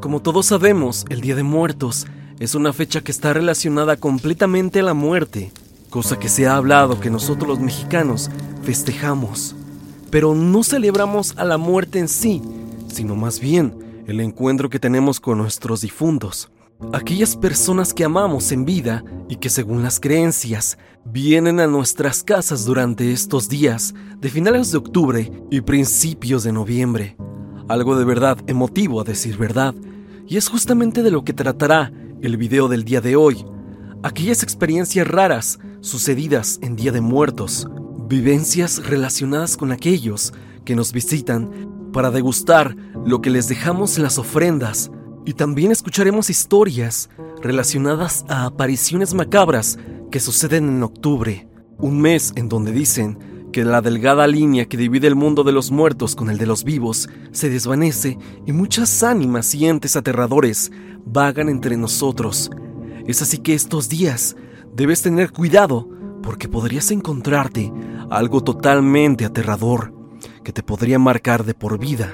Como 0.00 0.20
todos 0.20 0.46
sabemos, 0.46 1.04
el 1.08 1.20
Día 1.20 1.34
de 1.34 1.42
Muertos 1.42 2.06
es 2.38 2.54
una 2.54 2.72
fecha 2.72 3.00
que 3.00 3.10
está 3.10 3.32
relacionada 3.32 3.96
completamente 3.96 4.80
a 4.80 4.82
la 4.82 4.94
muerte, 4.94 5.50
cosa 5.90 6.18
que 6.18 6.28
se 6.28 6.46
ha 6.46 6.56
hablado 6.56 7.00
que 7.00 7.10
nosotros 7.10 7.48
los 7.48 7.60
mexicanos 7.60 8.30
festejamos. 8.62 9.54
Pero 10.10 10.34
no 10.34 10.62
celebramos 10.62 11.34
a 11.36 11.44
la 11.44 11.58
muerte 11.58 11.98
en 11.98 12.08
sí, 12.08 12.42
sino 12.88 13.16
más 13.16 13.40
bien 13.40 14.04
el 14.06 14.20
encuentro 14.20 14.68
que 14.68 14.78
tenemos 14.78 15.20
con 15.20 15.38
nuestros 15.38 15.80
difuntos. 15.80 16.50
Aquellas 16.92 17.36
personas 17.36 17.94
que 17.94 18.04
amamos 18.04 18.52
en 18.52 18.64
vida 18.64 19.04
y 19.28 19.36
que 19.36 19.48
según 19.48 19.82
las 19.82 20.00
creencias 20.00 20.76
vienen 21.04 21.60
a 21.60 21.66
nuestras 21.66 22.22
casas 22.22 22.64
durante 22.64 23.12
estos 23.12 23.48
días 23.48 23.94
de 24.18 24.28
finales 24.28 24.70
de 24.70 24.78
octubre 24.78 25.32
y 25.50 25.60
principios 25.60 26.44
de 26.44 26.52
noviembre. 26.52 27.16
Algo 27.66 27.96
de 27.96 28.04
verdad 28.04 28.36
emotivo 28.46 29.00
a 29.00 29.04
decir 29.04 29.38
verdad, 29.38 29.74
y 30.26 30.36
es 30.36 30.48
justamente 30.48 31.02
de 31.02 31.10
lo 31.10 31.24
que 31.24 31.32
tratará 31.32 31.92
el 32.20 32.36
video 32.36 32.68
del 32.68 32.84
día 32.84 33.00
de 33.00 33.16
hoy. 33.16 33.46
Aquellas 34.02 34.42
experiencias 34.42 35.08
raras 35.08 35.58
sucedidas 35.80 36.58
en 36.60 36.76
Día 36.76 36.92
de 36.92 37.00
Muertos, 37.00 37.66
vivencias 38.06 38.86
relacionadas 38.86 39.56
con 39.56 39.72
aquellos 39.72 40.34
que 40.66 40.76
nos 40.76 40.92
visitan 40.92 41.90
para 41.90 42.10
degustar 42.10 42.76
lo 43.06 43.22
que 43.22 43.30
les 43.30 43.48
dejamos 43.48 43.96
en 43.96 44.02
las 44.02 44.18
ofrendas. 44.18 44.90
Y 45.24 45.32
también 45.32 45.72
escucharemos 45.72 46.28
historias 46.28 47.08
relacionadas 47.40 48.26
a 48.28 48.44
apariciones 48.44 49.14
macabras 49.14 49.78
que 50.10 50.20
suceden 50.20 50.68
en 50.68 50.82
octubre, 50.82 51.48
un 51.78 51.98
mes 51.98 52.34
en 52.36 52.50
donde 52.50 52.72
dicen 52.72 53.18
que 53.54 53.64
la 53.64 53.80
delgada 53.80 54.26
línea 54.26 54.64
que 54.64 54.76
divide 54.76 55.06
el 55.06 55.14
mundo 55.14 55.44
de 55.44 55.52
los 55.52 55.70
muertos 55.70 56.16
con 56.16 56.28
el 56.28 56.38
de 56.38 56.46
los 56.46 56.64
vivos 56.64 57.08
se 57.30 57.48
desvanece 57.48 58.18
y 58.44 58.50
muchas 58.50 59.04
ánimas 59.04 59.54
y 59.54 59.66
entes 59.66 59.94
aterradores 59.94 60.72
vagan 61.06 61.48
entre 61.48 61.76
nosotros. 61.76 62.50
Es 63.06 63.22
así 63.22 63.38
que 63.38 63.54
estos 63.54 63.88
días 63.88 64.34
debes 64.74 65.02
tener 65.02 65.30
cuidado 65.30 65.88
porque 66.20 66.48
podrías 66.48 66.90
encontrarte 66.90 67.72
algo 68.10 68.42
totalmente 68.42 69.24
aterrador 69.24 69.94
que 70.42 70.52
te 70.52 70.64
podría 70.64 70.98
marcar 70.98 71.44
de 71.44 71.54
por 71.54 71.78
vida. 71.78 72.12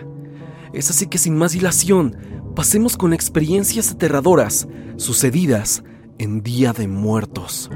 Es 0.74 0.90
así 0.90 1.06
que 1.06 1.16
sin 1.16 1.38
más 1.38 1.52
dilación, 1.52 2.18
pasemos 2.54 2.98
con 2.98 3.14
experiencias 3.14 3.92
aterradoras 3.92 4.68
sucedidas 4.98 5.84
en 6.18 6.42
Día 6.42 6.74
de 6.74 6.86
Muertos. 6.86 7.70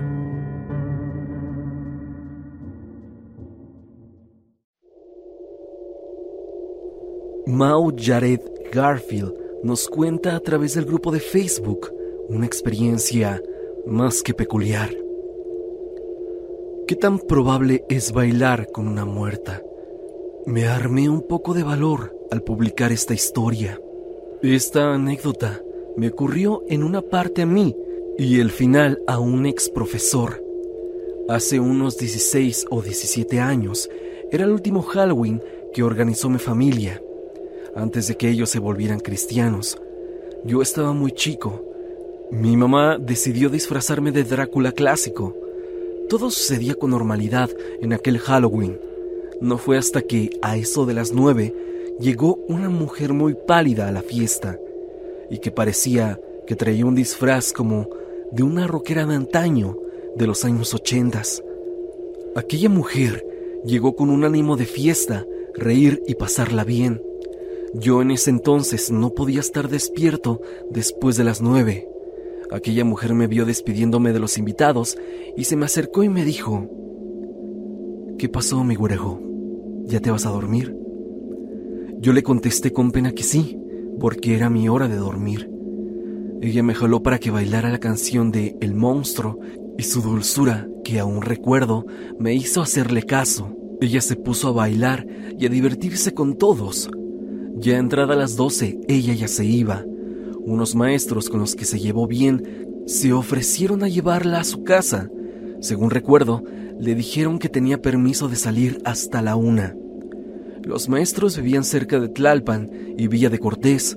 Mau 7.47 7.93
Jared 7.95 8.41
Garfield 8.73 9.35
nos 9.63 9.87
cuenta 9.87 10.35
a 10.35 10.41
través 10.41 10.75
del 10.77 10.87
grupo 10.87 11.13
de 11.13 11.21
Facebook 11.21 11.93
una 12.31 12.47
experiencia 12.47 13.43
más 13.87 14.23
que 14.23 14.33
peculiar. 14.33 14.89
¿Qué 16.87 16.97
tan 16.97 17.19
probable 17.19 17.85
es 17.91 18.13
bailar 18.13 18.69
con 18.73 18.89
una 18.89 19.05
muerta? 19.05 19.63
Me 20.47 20.67
armé 20.67 21.11
un 21.11 21.21
poco 21.21 21.53
de 21.53 21.63
valor 21.65 22.17
al 22.31 22.43
publicar 22.43 22.93
esta 22.93 23.13
historia. 23.13 23.79
Esta 24.41 24.95
anécdota 24.95 25.61
me 25.99 26.09
ocurrió 26.09 26.63
en 26.71 26.83
una 26.83 27.03
parte 27.03 27.43
a 27.43 27.47
mí 27.47 27.77
y 28.17 28.41
el 28.41 28.51
final 28.51 29.03
a 29.07 29.19
un 29.19 29.45
ex 29.45 29.69
profesor. 29.69 30.43
Hace 31.29 31.61
unos 31.61 31.99
16 31.99 32.69
o 32.71 32.81
17 32.81 33.39
años 33.39 33.91
era 34.33 34.45
el 34.45 34.51
último 34.51 34.81
Halloween 34.81 35.43
que 35.75 35.83
organizó 35.83 36.31
mi 36.31 36.39
familia 36.39 37.03
antes 37.77 38.09
de 38.09 38.17
que 38.17 38.29
ellos 38.29 38.51
se 38.51 38.59
volvieran 38.59 39.01
cristianos. 39.01 39.79
Yo 40.45 40.63
estaba 40.63 40.93
muy 40.93 41.13
chico. 41.13 41.65
Mi 42.31 42.57
mamá 42.57 42.99
decidió 42.99 43.49
disfrazarme 43.49 44.13
de 44.13 44.25
Drácula 44.25 44.73
clásico. 44.73 45.37
Todo 46.09 46.31
sucedía 46.31 46.75
con 46.75 46.91
normalidad 46.91 47.51
en 47.81 47.93
aquel 47.93 48.19
Halloween. 48.19 48.79
No 49.41 49.59
fue 49.59 49.79
hasta 49.79 50.03
que, 50.03 50.31
a 50.43 50.57
eso 50.57 50.87
de 50.87 50.95
las 50.95 51.13
nueve, 51.13 51.55
llegó 52.01 52.37
una 52.49 52.69
mujer 52.71 53.13
muy 53.13 53.35
pálida 53.35 53.89
a 53.89 53.93
la 53.93 54.03
fiesta 54.03 54.59
y 55.31 55.39
que 55.39 55.51
parecía 55.51 56.21
que 56.47 56.57
traía 56.57 56.85
un 56.85 56.95
disfraz 56.95 57.53
como 57.53 57.89
de 58.33 58.43
una 58.43 58.67
roquera 58.67 59.07
de 59.07 59.15
antaño 59.15 59.79
de 60.17 60.27
los 60.27 60.45
años 60.45 60.75
ochentas. 60.75 61.43
Aquella 62.37 62.69
mujer 62.69 63.25
llegó 63.65 63.97
con 63.97 64.11
un 64.11 64.25
ánimo 64.25 64.57
de 64.57 64.67
fiesta, 64.67 65.27
reír 65.55 66.03
y 66.07 66.15
pasarla 66.15 66.65
bien. 66.65 67.01
Yo 67.77 68.03
en 68.03 68.13
ese 68.13 68.31
entonces 68.31 68.93
no 68.93 69.11
podía 69.11 69.41
estar 69.41 69.69
despierto 69.69 70.41
después 70.71 71.17
de 71.17 71.25
las 71.25 71.43
nueve. 71.43 71.89
Aquella 72.53 72.85
mujer 72.85 73.15
me 73.15 73.27
vio 73.27 73.47
despidiéndome 73.47 74.13
de 74.13 74.21
los 74.21 74.39
invitados 74.39 74.97
y 75.37 75.45
se 75.45 75.57
me 75.57 75.65
acercó 75.65 76.05
y 76.05 76.09
me 76.09 76.25
dijo, 76.25 76.69
¿Qué 78.17 78.29
pasó, 78.29 78.63
mi 78.63 78.77
güerejo? 78.77 79.21
¿Ya 79.87 79.99
te 79.99 80.13
vas 80.13 80.25
a 80.25 80.31
dormir? 80.31 80.77
Yo 81.99 82.13
le 82.13 82.23
contesté 82.23 82.73
con 82.73 82.93
pena 82.93 83.11
que 83.11 83.25
sí, 83.25 83.59
porque 83.99 84.37
era 84.37 84.51
mi 84.51 84.69
hora 84.69 84.87
de 84.87 84.97
dormir. 84.97 85.51
Ella 86.43 86.63
me 86.63 86.75
jaló 86.75 87.03
para 87.03 87.19
que 87.19 87.33
bailara 87.33 87.71
la 87.71 87.81
canción 87.81 88.31
de 88.31 88.57
El 88.61 88.75
monstruo 88.75 89.41
y 89.77 89.83
su 89.83 90.01
dulzura, 90.01 90.69
que 90.85 91.01
aún 91.01 91.23
recuerdo, 91.23 91.87
me 92.21 92.35
hizo 92.35 92.63
hacerle 92.63 93.03
caso. 93.03 93.57
Ella 93.81 94.01
se 94.01 94.15
puso 94.15 94.49
a 94.49 94.53
bailar 94.53 95.07
y 95.39 95.47
a 95.47 95.49
divertirse 95.49 96.15
con 96.15 96.37
todos, 96.37 96.89
ya 97.65 97.79
entrada 97.79 98.15
las 98.15 98.37
doce, 98.37 98.79
ella 98.89 99.15
ya 99.15 99.27
se 99.27 99.47
iba. 99.47 99.85
Unos 100.45 100.75
maestros 100.75 101.31
con 101.31 101.41
los 101.41 101.55
que 101.55 101.65
se 101.65 101.79
llevó 101.79 102.07
bien 102.07 102.85
se 102.87 103.15
ofrecieron 103.15 103.83
a 103.83 103.89
llevarla 103.89 104.41
a 104.41 104.45
su 104.45 104.65
casa. 104.65 105.09
Según 105.61 105.91
recuerdo, 105.91 106.45
le 106.79 106.95
dijeron 106.95 107.39
que 107.39 107.49
tenía 107.49 107.81
permiso 107.81 108.29
de 108.29 108.37
salir 108.37 108.83
hasta 108.85 109.23
la 109.23 109.37
una. 109.37 109.75
Los 110.63 110.91
maestros 110.91 111.39
vivían 111.39 111.65
cerca 111.65 111.99
de 111.99 112.11
Tlalpan 112.11 112.71
y 112.99 113.09
Villa 113.09 113.31
de 113.31 113.39
Cortés, 113.39 113.97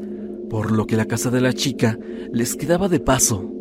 por 0.50 0.72
lo 0.72 0.88
que 0.88 0.96
la 0.96 1.06
casa 1.06 1.30
de 1.30 1.42
la 1.42 1.52
chica 1.52 2.00
les 2.32 2.56
quedaba 2.56 2.88
de 2.88 3.02
paso. 3.02 3.52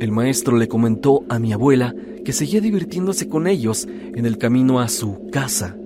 El 0.00 0.10
maestro 0.10 0.56
le 0.56 0.66
comentó 0.66 1.22
a 1.28 1.38
mi 1.38 1.52
abuela 1.52 1.94
que 2.24 2.32
seguía 2.32 2.60
divirtiéndose 2.60 3.28
con 3.28 3.46
ellos 3.46 3.86
en 3.86 4.26
el 4.26 4.36
camino 4.36 4.80
a 4.80 4.88
su 4.88 5.28
casa. 5.30 5.76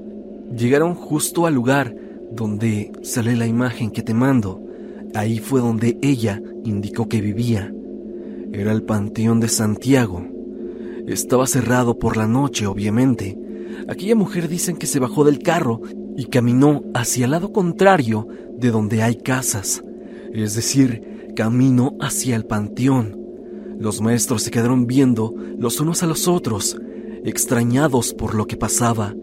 Llegaron 0.57 0.95
justo 0.95 1.45
al 1.45 1.55
lugar 1.55 1.95
donde 2.35 2.93
sale 3.03 3.37
la 3.37 3.47
imagen 3.47 3.91
que 3.91 4.03
te 4.03 4.15
mando. 4.15 4.61
Ahí 5.15 5.39
fue 5.39 5.61
donde 5.61 5.99
ella 6.03 6.41
indicó 6.65 7.09
que 7.09 7.21
vivía. 7.21 7.73
Era 8.53 8.73
el 8.73 8.83
Panteón 8.83 9.41
de 9.41 9.49
Santiago. 9.49 10.27
Estaba 11.07 11.47
cerrado 11.47 11.99
por 11.99 12.17
la 12.17 12.27
noche, 12.27 12.67
obviamente. 12.67 13.39
Aquella 13.89 14.15
mujer 14.15 14.49
dicen 14.49 14.77
que 14.77 14.87
se 14.87 15.01
bajó 15.01 15.25
del 15.25 15.41
carro 15.41 15.81
y 16.17 16.27
caminó 16.27 16.83
hacia 16.95 17.25
el 17.25 17.33
lado 17.33 17.53
contrario 17.53 18.29
de 18.57 18.71
donde 18.71 19.03
hay 19.03 19.17
casas. 19.17 19.83
Es 20.33 20.55
decir, 20.55 21.33
camino 21.35 21.97
hacia 22.01 22.37
el 22.37 22.45
panteón. 22.45 23.19
Los 23.79 24.01
maestros 24.01 24.43
se 24.43 24.51
quedaron 24.51 24.87
viendo 24.87 25.35
los 25.59 25.81
unos 25.81 26.03
a 26.03 26.07
los 26.07 26.29
otros, 26.29 26.77
extrañados 27.25 28.15
por 28.15 28.35
lo 28.35 28.47
que 28.47 28.57
pasaba. 28.57 29.15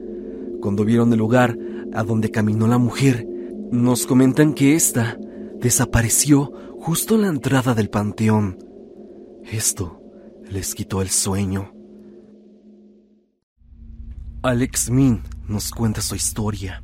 Cuando 0.62 0.84
vieron 0.84 1.14
el 1.14 1.20
lugar, 1.20 1.58
a 1.94 2.04
donde 2.04 2.32
caminó 2.32 2.68
la 2.68 2.78
mujer, 2.78 3.28
nos 3.72 4.06
comentan 4.06 4.54
que 4.54 4.76
ésta 4.76 5.18
desapareció 5.60 6.52
justo 6.80 7.16
en 7.16 7.22
la 7.22 7.28
entrada 7.28 7.74
del 7.74 7.90
panteón. 7.90 8.58
Esto 9.52 10.02
les 10.50 10.76
quitó 10.76 11.02
el 11.02 11.10
sueño. 11.10 11.74
Alex 14.42 14.90
Min 14.90 15.22
nos 15.48 15.72
cuenta 15.72 16.02
su 16.02 16.16
historia. 16.16 16.82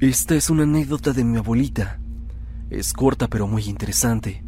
Esta 0.00 0.34
es 0.34 0.50
una 0.50 0.64
anécdota 0.64 1.12
de 1.12 1.24
mi 1.24 1.38
abuelita. 1.38 1.98
Es 2.68 2.92
corta 2.92 3.28
pero 3.28 3.46
muy 3.46 3.64
interesante. 3.64 4.42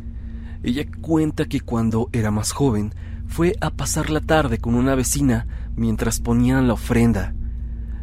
Ella 0.62 0.84
cuenta 1.00 1.46
que 1.46 1.60
cuando 1.60 2.08
era 2.12 2.30
más 2.30 2.52
joven 2.52 2.92
fue 3.26 3.56
a 3.60 3.70
pasar 3.70 4.10
la 4.10 4.20
tarde 4.20 4.58
con 4.58 4.74
una 4.74 4.94
vecina 4.94 5.46
mientras 5.76 6.20
ponían 6.20 6.66
la 6.66 6.74
ofrenda 6.74 7.35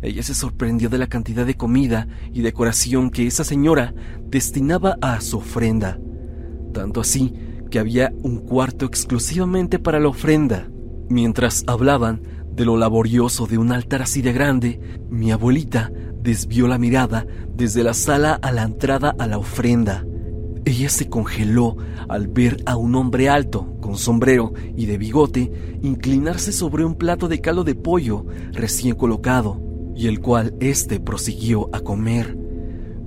ella 0.03 0.21
se 0.21 0.35
sorprendió 0.35 0.89
de 0.89 0.97
la 0.97 1.07
cantidad 1.07 1.45
de 1.45 1.55
comida 1.55 2.07
y 2.33 2.41
decoración 2.41 3.09
que 3.09 3.25
esa 3.25 3.45
señora 3.45 3.93
destinaba 4.25 4.97
a 5.01 5.21
su 5.21 5.37
ofrenda. 5.37 5.97
Tanto 6.73 6.99
así 6.99 7.33
que 7.71 7.79
había 7.79 8.11
un 8.21 8.39
cuarto 8.39 8.85
exclusivamente 8.85 9.79
para 9.79 10.01
la 10.01 10.09
ofrenda. 10.09 10.69
Mientras 11.09 11.63
hablaban 11.67 12.21
de 12.51 12.65
lo 12.65 12.75
laborioso 12.75 13.47
de 13.47 13.57
un 13.57 13.71
altar 13.71 14.01
así 14.01 14.21
de 14.21 14.33
grande, 14.33 14.79
mi 15.09 15.31
abuelita 15.31 15.89
desvió 16.21 16.67
la 16.67 16.77
mirada 16.77 17.25
desde 17.55 17.81
la 17.83 17.93
sala 17.93 18.33
a 18.33 18.51
la 18.51 18.63
entrada 18.63 19.15
a 19.17 19.25
la 19.25 19.37
ofrenda. 19.37 20.05
Ella 20.65 20.89
se 20.89 21.09
congeló 21.09 21.77
al 22.09 22.27
ver 22.27 22.61
a 22.65 22.75
un 22.75 22.95
hombre 22.95 23.29
alto, 23.29 23.77
con 23.79 23.97
sombrero 23.97 24.53
y 24.75 24.85
de 24.85 24.97
bigote, 24.97 25.79
inclinarse 25.81 26.51
sobre 26.51 26.83
un 26.83 26.95
plato 26.95 27.29
de 27.29 27.39
caldo 27.39 27.63
de 27.63 27.75
pollo 27.75 28.25
recién 28.51 28.95
colocado 28.95 29.62
y 29.95 30.07
el 30.07 30.19
cual 30.19 30.55
éste 30.59 30.99
prosiguió 30.99 31.69
a 31.73 31.81
comer. 31.81 32.37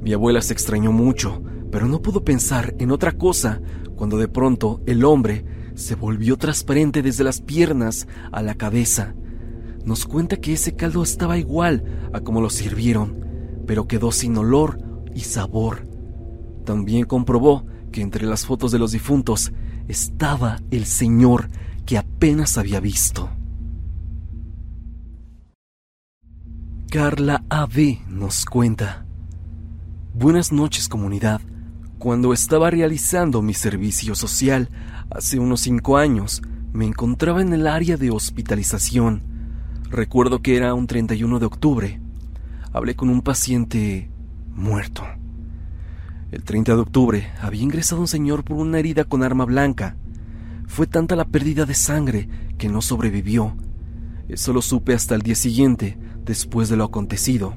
Mi 0.02 0.12
abuela 0.12 0.40
se 0.40 0.52
extrañó 0.52 0.92
mucho, 0.92 1.42
pero 1.70 1.86
no 1.86 2.00
pudo 2.00 2.24
pensar 2.24 2.74
en 2.78 2.90
otra 2.90 3.12
cosa 3.12 3.60
cuando 3.96 4.18
de 4.18 4.28
pronto 4.28 4.80
el 4.86 5.04
hombre 5.04 5.44
se 5.74 5.94
volvió 5.94 6.36
transparente 6.36 7.02
desde 7.02 7.24
las 7.24 7.40
piernas 7.40 8.06
a 8.32 8.42
la 8.42 8.54
cabeza. 8.54 9.14
Nos 9.84 10.06
cuenta 10.06 10.36
que 10.36 10.52
ese 10.52 10.74
caldo 10.74 11.02
estaba 11.02 11.38
igual 11.38 12.08
a 12.12 12.20
como 12.20 12.40
lo 12.40 12.50
sirvieron, 12.50 13.24
pero 13.66 13.86
quedó 13.86 14.12
sin 14.12 14.36
olor 14.36 14.78
y 15.14 15.20
sabor. 15.20 15.86
También 16.64 17.04
comprobó 17.04 17.66
que 17.92 18.00
entre 18.00 18.26
las 18.26 18.46
fotos 18.46 18.72
de 18.72 18.78
los 18.78 18.92
difuntos 18.92 19.52
estaba 19.88 20.60
el 20.70 20.86
señor 20.86 21.48
que 21.84 21.98
apenas 21.98 22.58
había 22.58 22.80
visto. 22.80 23.30
Carla 26.90 27.44
A.B. 27.50 28.02
nos 28.08 28.44
cuenta. 28.44 29.04
Buenas 30.14 30.52
noches 30.52 30.88
comunidad. 30.88 31.40
Cuando 31.98 32.32
estaba 32.32 32.70
realizando 32.70 33.42
mi 33.42 33.54
servicio 33.54 34.14
social 34.14 34.68
hace 35.10 35.40
unos 35.40 35.62
cinco 35.62 35.96
años, 35.96 36.42
me 36.72 36.86
encontraba 36.86 37.42
en 37.42 37.52
el 37.52 37.66
área 37.66 37.96
de 37.96 38.10
hospitalización. 38.10 39.20
Recuerdo 39.90 40.42
que 40.42 40.56
era 40.56 40.74
un 40.74 40.86
31 40.86 41.40
de 41.40 41.46
octubre. 41.46 42.00
Hablé 42.72 42.94
con 42.94 43.08
un 43.08 43.20
paciente 43.20 44.08
muerto. 44.54 45.02
El 46.30 46.44
30 46.44 46.76
de 46.76 46.80
octubre 46.80 47.32
había 47.42 47.62
ingresado 47.62 48.00
un 48.00 48.08
señor 48.08 48.44
por 48.44 48.58
una 48.58 48.78
herida 48.78 49.02
con 49.02 49.24
arma 49.24 49.44
blanca. 49.44 49.96
Fue 50.68 50.86
tanta 50.86 51.16
la 51.16 51.24
pérdida 51.24 51.66
de 51.66 51.74
sangre 51.74 52.28
que 52.56 52.68
no 52.68 52.80
sobrevivió. 52.80 53.56
Eso 54.28 54.52
lo 54.52 54.62
supe 54.62 54.94
hasta 54.94 55.16
el 55.16 55.22
día 55.22 55.34
siguiente, 55.34 55.98
después 56.26 56.68
de 56.68 56.76
lo 56.76 56.84
acontecido. 56.84 57.56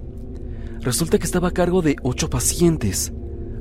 Resulta 0.79 1.17
que 1.17 1.25
estaba 1.25 1.49
a 1.49 1.53
cargo 1.53 1.81
de 1.81 1.97
ocho 2.03 2.29
pacientes. 2.29 3.11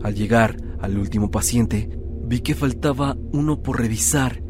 Al 0.04 0.14
llegar 0.14 0.56
al 0.80 0.96
último 0.96 1.32
paciente, 1.32 1.90
vi 2.24 2.40
que 2.40 2.54
faltaba 2.54 3.16
uno 3.32 3.60
por 3.60 3.80
revisar. 3.80 4.42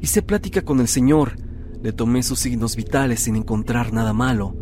Hice 0.00 0.22
plática 0.22 0.62
con 0.62 0.80
el 0.80 0.88
señor. 0.88 1.36
Le 1.82 1.92
tomé 1.92 2.22
sus 2.22 2.38
signos 2.38 2.74
vitales 2.76 3.20
sin 3.20 3.36
encontrar 3.36 3.92
nada 3.92 4.14
malo. 4.14 4.56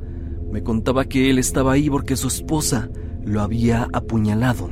Me 0.50 0.64
contaba 0.64 1.04
que 1.04 1.30
él 1.30 1.38
estaba 1.38 1.72
ahí 1.72 1.88
porque 1.88 2.16
su 2.16 2.26
esposa 2.26 2.90
lo 3.24 3.40
había 3.40 3.88
apuñalado. 3.92 4.70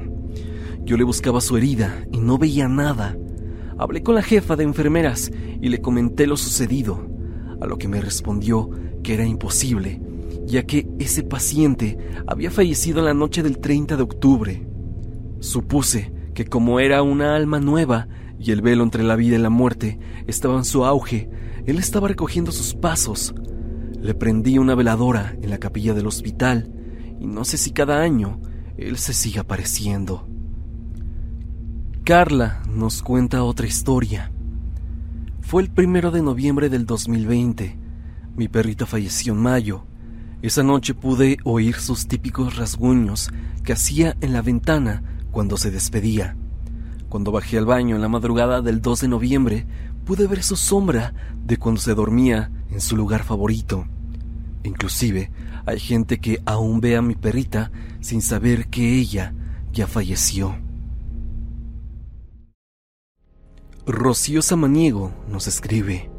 Yo 0.85 0.97
le 0.97 1.05
buscaba 1.05 1.41
su 1.41 1.57
herida 1.57 2.05
y 2.11 2.19
no 2.19 2.39
veía 2.39 2.67
nada. 2.67 3.17
Hablé 3.79 4.03
con 4.03 4.17
la 4.17 4.23
jefa 4.23 4.57
de 4.57 4.65
enfermeras 4.65 5.31
y 5.61 5.69
le 5.69 5.81
comenté 5.81 6.27
lo 6.27 6.37
sucedido, 6.37 7.07
a 7.61 7.67
lo 7.67 7.79
que 7.79 7.89
me 7.89 8.01
respondió 8.01 8.71
que 9.03 9.15
era 9.15 9.27
imposible, 9.27 10.01
ya 10.47 10.65
que 10.65 10.89
ese 10.99 11.23
paciente 11.23 11.99
había 12.27 12.51
fallecido 12.51 13.03
la 13.03 13.15
noche 13.15 13.43
del 13.43 13.59
30 13.59 13.97
de 13.97 14.03
octubre. 14.03 14.67
Supuse 15.41 16.13
que 16.35 16.47
como 16.47 16.81
era 16.81 17.03
una 17.03 17.37
alma 17.37 17.61
nueva 17.61 18.09
y 18.39 18.51
el 18.51 18.63
velo 18.63 18.85
entre 18.85 19.03
la 19.03 19.17
vida 19.17 19.37
y 19.37 19.41
la 19.41 19.51
muerte 19.51 19.99
estaba 20.27 20.57
en 20.57 20.65
su 20.65 20.85
auge, 20.85 21.31
él 21.67 21.79
estaba 21.79 22.09
recogiendo 22.09 22.53
sus 22.53 22.75
pasos. 22.75 23.35
Le 24.01 24.15
prendí 24.15 24.59
una 24.59 24.75
veladora 24.75 25.37
en 25.41 25.51
la 25.51 25.59
capilla 25.59 25.95
del 25.95 26.07
hospital 26.07 26.73
y 27.21 27.27
no 27.27 27.45
sé 27.45 27.57
si 27.57 27.71
cada 27.71 28.01
año 28.01 28.41
él 28.77 28.99
se 28.99 29.13
sigue 29.13 29.41
apareciendo. 29.41 30.27
Carla 32.05 32.63
nos 32.69 33.01
cuenta 33.01 33.45
otra 33.45 33.67
historia. 33.67 34.33
Fue 35.41 35.63
el 35.63 35.71
primero 35.71 36.11
de 36.11 36.23
noviembre 36.23 36.69
del 36.69 36.85
2020. 36.85 37.79
Mi 38.35 38.49
perrita 38.49 38.87
falleció 38.87 39.35
en 39.35 39.39
mayo. 39.39 39.85
Esa 40.43 40.65
noche 40.65 40.93
pude 40.93 41.37
oír 41.45 41.77
sus 41.77 42.09
típicos 42.09 42.57
rasguños 42.57 43.31
que 43.63 43.73
hacía 43.73 44.17
en 44.21 44.33
la 44.33 44.43
ventana 44.43 45.05
cuando 45.31 45.57
se 45.57 45.71
despedía. 45.71 46.37
Cuando 47.09 47.31
bajé 47.31 47.59
al 47.59 47.67
baño 47.67 47.95
en 47.95 48.03
la 48.03 48.09
madrugada 48.09 48.61
del 48.61 48.83
2 48.83 49.03
de 49.03 49.09
noviembre, 49.09 49.67
pude 50.05 50.27
ver 50.27 50.43
su 50.43 50.57
sombra 50.57 51.15
de 51.45 51.59
cuando 51.59 51.81
se 51.81 51.95
dormía 51.95 52.51
en 52.73 52.81
su 52.81 52.97
lugar 52.97 53.23
favorito. 53.23 53.87
Inclusive, 54.65 55.31
hay 55.65 55.79
gente 55.79 56.19
que 56.19 56.43
aún 56.45 56.81
ve 56.81 56.97
a 56.97 57.03
mi 57.03 57.15
perrita 57.15 57.71
sin 58.01 58.21
saber 58.21 58.67
que 58.67 58.99
ella 58.99 59.35
ya 59.73 59.87
falleció. 59.87 60.57
Rocío 63.87 64.43
Samaniego 64.43 65.13
nos 65.29 65.47
escribe. 65.47 66.11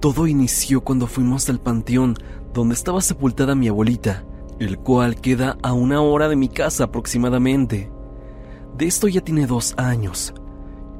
Todo 0.00 0.26
inició 0.26 0.80
cuando 0.80 1.06
fuimos 1.06 1.50
al 1.50 1.60
panteón 1.60 2.16
donde 2.52 2.74
estaba 2.74 3.00
sepultada 3.00 3.54
mi 3.54 3.68
abuelita 3.68 4.24
el 4.60 4.78
cual 4.78 5.16
queda 5.16 5.56
a 5.62 5.72
una 5.72 6.02
hora 6.02 6.28
de 6.28 6.36
mi 6.36 6.48
casa 6.48 6.84
aproximadamente. 6.84 7.90
De 8.76 8.86
esto 8.86 9.08
ya 9.08 9.22
tiene 9.22 9.46
dos 9.46 9.74
años. 9.78 10.34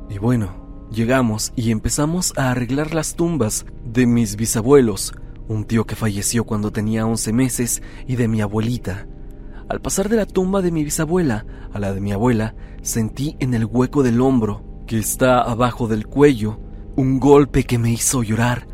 Y 0.09 0.19
bueno, 0.19 0.89
llegamos 0.91 1.53
y 1.55 1.71
empezamos 1.71 2.33
a 2.37 2.51
arreglar 2.51 2.95
las 2.95 3.15
tumbas 3.15 3.67
de 3.85 4.07
mis 4.07 4.37
bisabuelos, 4.37 5.13
un 5.47 5.65
tío 5.65 5.85
que 5.85 5.95
falleció 5.95 6.45
cuando 6.45 6.73
tenía 6.73 7.07
11 7.07 7.33
meses 7.35 7.83
y 8.09 8.17
de 8.17 8.29
mi 8.29 8.41
abuelita. 8.41 9.07
Al 9.69 9.81
pasar 9.83 10.09
de 10.09 10.17
la 10.17 10.27
tumba 10.27 10.63
de 10.63 10.73
mi 10.73 10.83
bisabuela 10.83 11.45
a 11.73 11.79
la 11.79 11.93
de 11.93 12.01
mi 12.01 12.13
abuela, 12.13 12.55
sentí 12.81 13.37
en 13.41 13.53
el 13.53 13.67
hueco 13.67 14.03
del 14.03 14.23
hombro, 14.23 14.65
que 14.87 14.99
está 14.99 15.43
abajo 15.43 15.87
del 15.87 16.07
cuello, 16.07 16.59
un 16.97 17.21
golpe 17.21 17.65
que 17.65 17.79
me 17.79 17.93
hizo 17.93 18.23
llorar. 18.23 18.67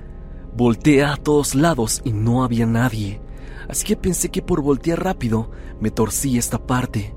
Volteé 0.56 1.04
a 1.04 1.16
todos 1.16 1.54
lados 1.54 2.00
y 2.04 2.12
no 2.12 2.42
había 2.42 2.66
nadie 2.66 3.20
así 3.68 3.84
que 3.84 3.96
pensé 3.96 4.30
que 4.30 4.42
por 4.42 4.62
voltear 4.62 5.02
rápido 5.02 5.50
me 5.80 5.90
torcí 5.90 6.38
esta 6.38 6.58
parte. 6.58 7.14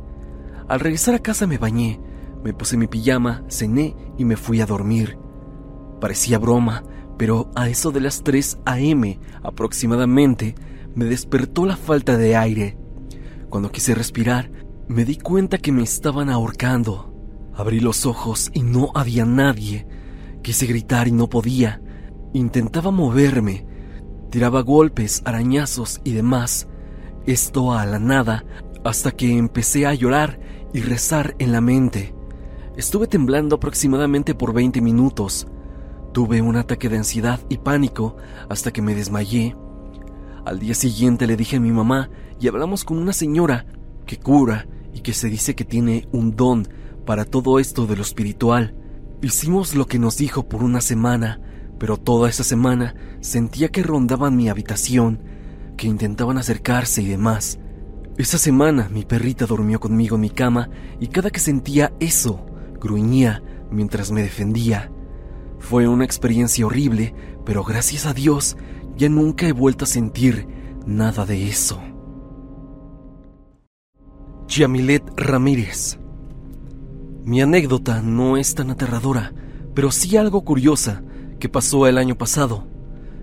Al 0.67 0.79
regresar 0.79 1.15
a 1.15 1.19
casa 1.19 1.47
me 1.47 1.57
bañé, 1.57 1.99
me 2.43 2.53
puse 2.53 2.77
mi 2.77 2.87
pijama, 2.87 3.43
cené 3.49 3.95
y 4.17 4.25
me 4.25 4.37
fui 4.37 4.61
a 4.61 4.65
dormir. 4.65 5.17
Parecía 5.99 6.39
broma, 6.39 6.83
pero 7.17 7.51
a 7.55 7.69
eso 7.69 7.91
de 7.91 8.01
las 8.01 8.23
3 8.23 8.59
a.m. 8.65 9.19
aproximadamente 9.43 10.55
me 10.95 11.05
despertó 11.05 11.65
la 11.65 11.75
falta 11.75 12.17
de 12.17 12.35
aire. 12.35 12.77
Cuando 13.49 13.71
quise 13.71 13.95
respirar, 13.95 14.51
me 14.87 15.05
di 15.05 15.17
cuenta 15.17 15.57
que 15.57 15.71
me 15.71 15.83
estaban 15.83 16.29
ahorcando. 16.29 17.13
Abrí 17.53 17.79
los 17.79 18.05
ojos 18.05 18.51
y 18.53 18.61
no 18.63 18.91
había 18.95 19.25
nadie. 19.25 19.87
Quise 20.41 20.65
gritar 20.65 21.07
y 21.07 21.11
no 21.11 21.29
podía. 21.29 21.81
Intentaba 22.33 22.91
moverme, 22.91 23.65
Tiraba 24.29 24.61
golpes, 24.61 25.23
arañazos 25.25 26.01
y 26.03 26.11
demás, 26.11 26.67
esto 27.25 27.73
a 27.73 27.83
la 27.87 27.97
nada, 27.97 28.45
hasta 28.83 29.11
que 29.11 29.35
empecé 29.35 29.87
a 29.87 29.95
llorar 29.95 30.39
y 30.71 30.81
rezar 30.81 31.35
en 31.39 31.51
la 31.51 31.61
mente. 31.61 32.13
Estuve 32.77 33.07
temblando 33.07 33.55
aproximadamente 33.55 34.35
por 34.35 34.53
20 34.53 34.81
minutos. 34.81 35.47
Tuve 36.13 36.43
un 36.43 36.57
ataque 36.57 36.89
de 36.89 36.97
ansiedad 36.97 37.39
y 37.49 37.57
pánico 37.57 38.17
hasta 38.49 38.71
que 38.71 38.83
me 38.83 38.93
desmayé. 38.93 39.55
Al 40.45 40.59
día 40.59 40.75
siguiente 40.75 41.25
le 41.25 41.35
dije 41.35 41.57
a 41.57 41.59
mi 41.59 41.71
mamá 41.71 42.11
y 42.39 42.47
hablamos 42.47 42.83
con 42.83 42.99
una 42.99 43.13
señora 43.13 43.65
que 44.05 44.17
cura 44.17 44.67
y 44.93 45.01
que 45.01 45.13
se 45.13 45.27
dice 45.27 45.55
que 45.55 45.65
tiene 45.65 46.07
un 46.11 46.35
don 46.35 46.67
para 47.03 47.25
todo 47.25 47.57
esto 47.57 47.87
de 47.87 47.95
lo 47.95 48.03
espiritual. 48.03 48.75
Hicimos 49.23 49.73
lo 49.73 49.87
que 49.87 49.97
nos 49.97 50.17
dijo 50.17 50.47
por 50.47 50.63
una 50.63 50.81
semana 50.81 51.41
pero 51.79 51.97
toda 51.97 52.29
esa 52.29 52.43
semana 52.43 52.93
sentía 53.21 53.69
que 53.69 53.81
rondaban 53.81 54.35
mi 54.35 54.49
habitación, 54.49 55.23
que 55.77 55.87
intentaban 55.87 56.37
acercarse 56.37 57.01
y 57.01 57.07
demás. 57.07 57.59
Esa 58.17 58.37
semana 58.37 58.89
mi 58.91 59.05
perrita 59.05 59.45
durmió 59.45 59.79
conmigo 59.79 60.15
en 60.15 60.21
mi 60.21 60.29
cama 60.29 60.69
y 60.99 61.07
cada 61.07 61.31
que 61.31 61.39
sentía 61.39 61.93
eso, 62.01 62.45
gruñía 62.79 63.41
mientras 63.71 64.11
me 64.11 64.21
defendía. 64.21 64.91
Fue 65.57 65.87
una 65.87 66.05
experiencia 66.05 66.65
horrible, 66.65 67.15
pero 67.45 67.63
gracias 67.63 68.05
a 68.05 68.13
Dios 68.13 68.57
ya 68.97 69.07
nunca 69.07 69.47
he 69.47 69.53
vuelto 69.53 69.85
a 69.85 69.87
sentir 69.87 70.47
nada 70.85 71.25
de 71.25 71.47
eso. 71.47 71.81
Yamilet 74.47 75.03
Ramírez 75.15 75.97
Mi 77.23 77.41
anécdota 77.41 78.01
no 78.01 78.35
es 78.35 78.55
tan 78.55 78.71
aterradora, 78.71 79.31
pero 79.73 79.91
sí 79.91 80.17
algo 80.17 80.43
curiosa 80.43 81.03
que 81.39 81.49
pasó 81.49 81.87
el 81.87 81.97
año 81.97 82.17
pasado. 82.17 82.67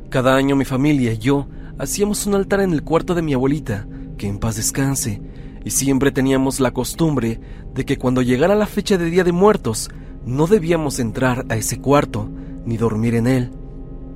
Cada 0.08 0.34
año 0.34 0.56
mi 0.56 0.64
familia 0.64 1.12
y 1.12 1.18
yo 1.18 1.46
hacíamos 1.78 2.26
un 2.26 2.34
altar 2.34 2.60
en 2.60 2.72
el 2.72 2.82
cuarto 2.82 3.14
de 3.14 3.22
mi 3.22 3.34
abuelita, 3.34 3.86
que 4.16 4.26
en 4.26 4.38
paz 4.38 4.56
descanse, 4.56 5.20
y 5.64 5.70
siempre 5.70 6.10
teníamos 6.10 6.60
la 6.60 6.70
costumbre 6.70 7.40
de 7.74 7.84
que 7.84 7.98
cuando 7.98 8.22
llegara 8.22 8.54
la 8.54 8.66
fecha 8.66 8.96
de 8.96 9.10
Día 9.10 9.24
de 9.24 9.32
Muertos, 9.32 9.90
no 10.24 10.46
debíamos 10.46 10.98
entrar 10.98 11.44
a 11.48 11.56
ese 11.56 11.80
cuarto 11.80 12.28
ni 12.64 12.76
dormir 12.76 13.14
en 13.14 13.26
él. 13.26 13.50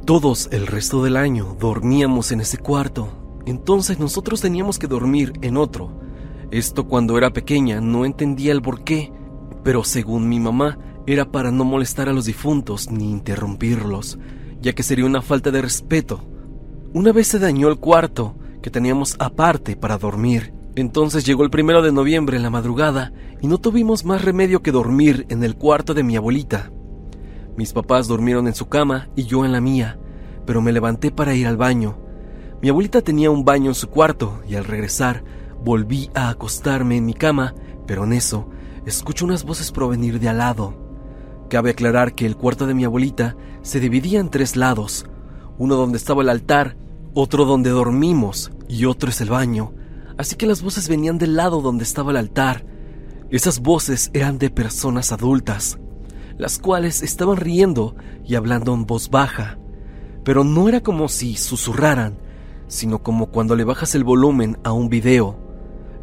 Todos 0.06 0.48
el 0.52 0.66
resto 0.66 1.04
del 1.04 1.16
año 1.16 1.56
dormíamos 1.60 2.32
en 2.32 2.40
ese 2.40 2.56
cuarto, 2.56 3.08
entonces 3.46 3.98
nosotros 3.98 4.40
teníamos 4.40 4.78
que 4.78 4.86
dormir 4.86 5.32
en 5.42 5.56
otro. 5.56 6.00
Esto 6.50 6.88
cuando 6.88 7.18
era 7.18 7.32
pequeña 7.32 7.80
no 7.80 8.04
entendía 8.04 8.52
el 8.52 8.62
por 8.62 8.82
qué, 8.82 9.12
pero 9.62 9.84
según 9.84 10.28
mi 10.28 10.40
mamá, 10.40 10.78
era 11.06 11.30
para 11.30 11.50
no 11.50 11.64
molestar 11.64 12.08
a 12.08 12.12
los 12.12 12.26
difuntos 12.26 12.90
ni 12.90 13.10
interrumpirlos, 13.10 14.18
ya 14.60 14.72
que 14.72 14.82
sería 14.82 15.06
una 15.06 15.22
falta 15.22 15.50
de 15.50 15.62
respeto. 15.62 16.24
Una 16.92 17.12
vez 17.12 17.28
se 17.28 17.38
dañó 17.38 17.68
el 17.68 17.78
cuarto 17.78 18.36
que 18.62 18.70
teníamos 18.70 19.16
aparte 19.18 19.76
para 19.76 19.96
dormir 19.96 20.52
Entonces 20.76 21.24
llegó 21.24 21.42
el 21.44 21.50
primero 21.50 21.82
de 21.82 21.92
noviembre 21.92 22.36
en 22.36 22.42
la 22.42 22.50
madrugada 22.50 23.12
y 23.40 23.48
no 23.48 23.58
tuvimos 23.58 24.04
más 24.04 24.24
remedio 24.24 24.62
que 24.62 24.70
dormir 24.70 25.26
en 25.28 25.42
el 25.42 25.56
cuarto 25.56 25.94
de 25.94 26.02
mi 26.02 26.16
abuelita. 26.16 26.70
Mis 27.56 27.72
papás 27.72 28.06
durmieron 28.06 28.46
en 28.46 28.54
su 28.54 28.68
cama 28.68 29.08
y 29.16 29.24
yo 29.24 29.44
en 29.44 29.52
la 29.52 29.60
mía, 29.60 29.98
pero 30.46 30.62
me 30.62 30.72
levanté 30.72 31.10
para 31.10 31.34
ir 31.34 31.46
al 31.46 31.56
baño. 31.56 31.98
Mi 32.62 32.68
abuelita 32.68 33.02
tenía 33.02 33.30
un 33.30 33.44
baño 33.44 33.70
en 33.70 33.74
su 33.74 33.88
cuarto 33.88 34.40
y 34.48 34.54
al 34.54 34.64
regresar 34.64 35.24
volví 35.62 36.10
a 36.14 36.28
acostarme 36.28 36.96
en 36.96 37.06
mi 37.06 37.14
cama, 37.14 37.54
pero 37.86 38.04
en 38.04 38.12
eso 38.12 38.48
escucho 38.86 39.24
unas 39.24 39.44
voces 39.44 39.72
provenir 39.72 40.20
de 40.20 40.28
al 40.28 40.38
lado. 40.38 40.89
Cabe 41.50 41.70
aclarar 41.70 42.14
que 42.14 42.26
el 42.26 42.36
cuarto 42.36 42.68
de 42.68 42.74
mi 42.74 42.84
abuelita 42.84 43.34
se 43.62 43.80
dividía 43.80 44.20
en 44.20 44.30
tres 44.30 44.54
lados, 44.54 45.04
uno 45.58 45.74
donde 45.74 45.98
estaba 45.98 46.22
el 46.22 46.28
altar, 46.28 46.76
otro 47.12 47.44
donde 47.44 47.70
dormimos 47.70 48.52
y 48.68 48.84
otro 48.84 49.10
es 49.10 49.20
el 49.20 49.30
baño, 49.30 49.74
así 50.16 50.36
que 50.36 50.46
las 50.46 50.62
voces 50.62 50.88
venían 50.88 51.18
del 51.18 51.34
lado 51.34 51.60
donde 51.60 51.82
estaba 51.82 52.12
el 52.12 52.18
altar. 52.18 52.64
Esas 53.30 53.58
voces 53.58 54.10
eran 54.14 54.38
de 54.38 54.48
personas 54.50 55.10
adultas, 55.10 55.80
las 56.38 56.60
cuales 56.60 57.02
estaban 57.02 57.36
riendo 57.36 57.96
y 58.24 58.36
hablando 58.36 58.72
en 58.72 58.86
voz 58.86 59.10
baja, 59.10 59.58
pero 60.22 60.44
no 60.44 60.68
era 60.68 60.84
como 60.84 61.08
si 61.08 61.34
susurraran, 61.34 62.16
sino 62.68 63.02
como 63.02 63.26
cuando 63.32 63.56
le 63.56 63.64
bajas 63.64 63.96
el 63.96 64.04
volumen 64.04 64.56
a 64.62 64.70
un 64.70 64.88
video. 64.88 65.36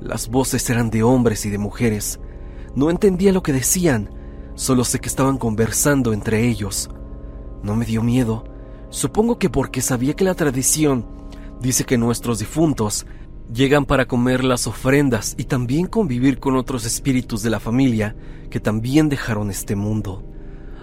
Las 0.01 0.27
voces 0.27 0.69
eran 0.69 0.89
de 0.89 1.03
hombres 1.03 1.45
y 1.45 1.49
de 1.49 1.57
mujeres. 1.57 2.19
No 2.75 2.89
entendía 2.89 3.31
lo 3.31 3.43
que 3.43 3.53
decían, 3.53 4.09
solo 4.57 4.83
sé 4.83 4.99
que 4.99 5.07
estaban 5.07 5.37
conversando 5.37 6.11
entre 6.13 6.47
ellos. 6.47 6.89
No 7.61 7.75
me 7.75 7.85
dio 7.85 8.01
miedo, 8.01 8.43
supongo 8.89 9.37
que 9.37 9.49
porque 9.49 9.81
sabía 9.81 10.15
que 10.15 10.23
la 10.23 10.33
tradición 10.33 11.05
dice 11.61 11.85
que 11.85 11.97
nuestros 11.97 12.39
difuntos 12.39 13.05
llegan 13.53 13.85
para 13.85 14.07
comer 14.07 14.43
las 14.43 14.65
ofrendas 14.67 15.35
y 15.37 15.45
también 15.45 15.85
convivir 15.85 16.39
con 16.39 16.55
otros 16.55 16.85
espíritus 16.85 17.43
de 17.43 17.51
la 17.51 17.59
familia 17.59 18.15
que 18.49 18.59
también 18.59 19.09
dejaron 19.09 19.51
este 19.51 19.75
mundo. 19.75 20.25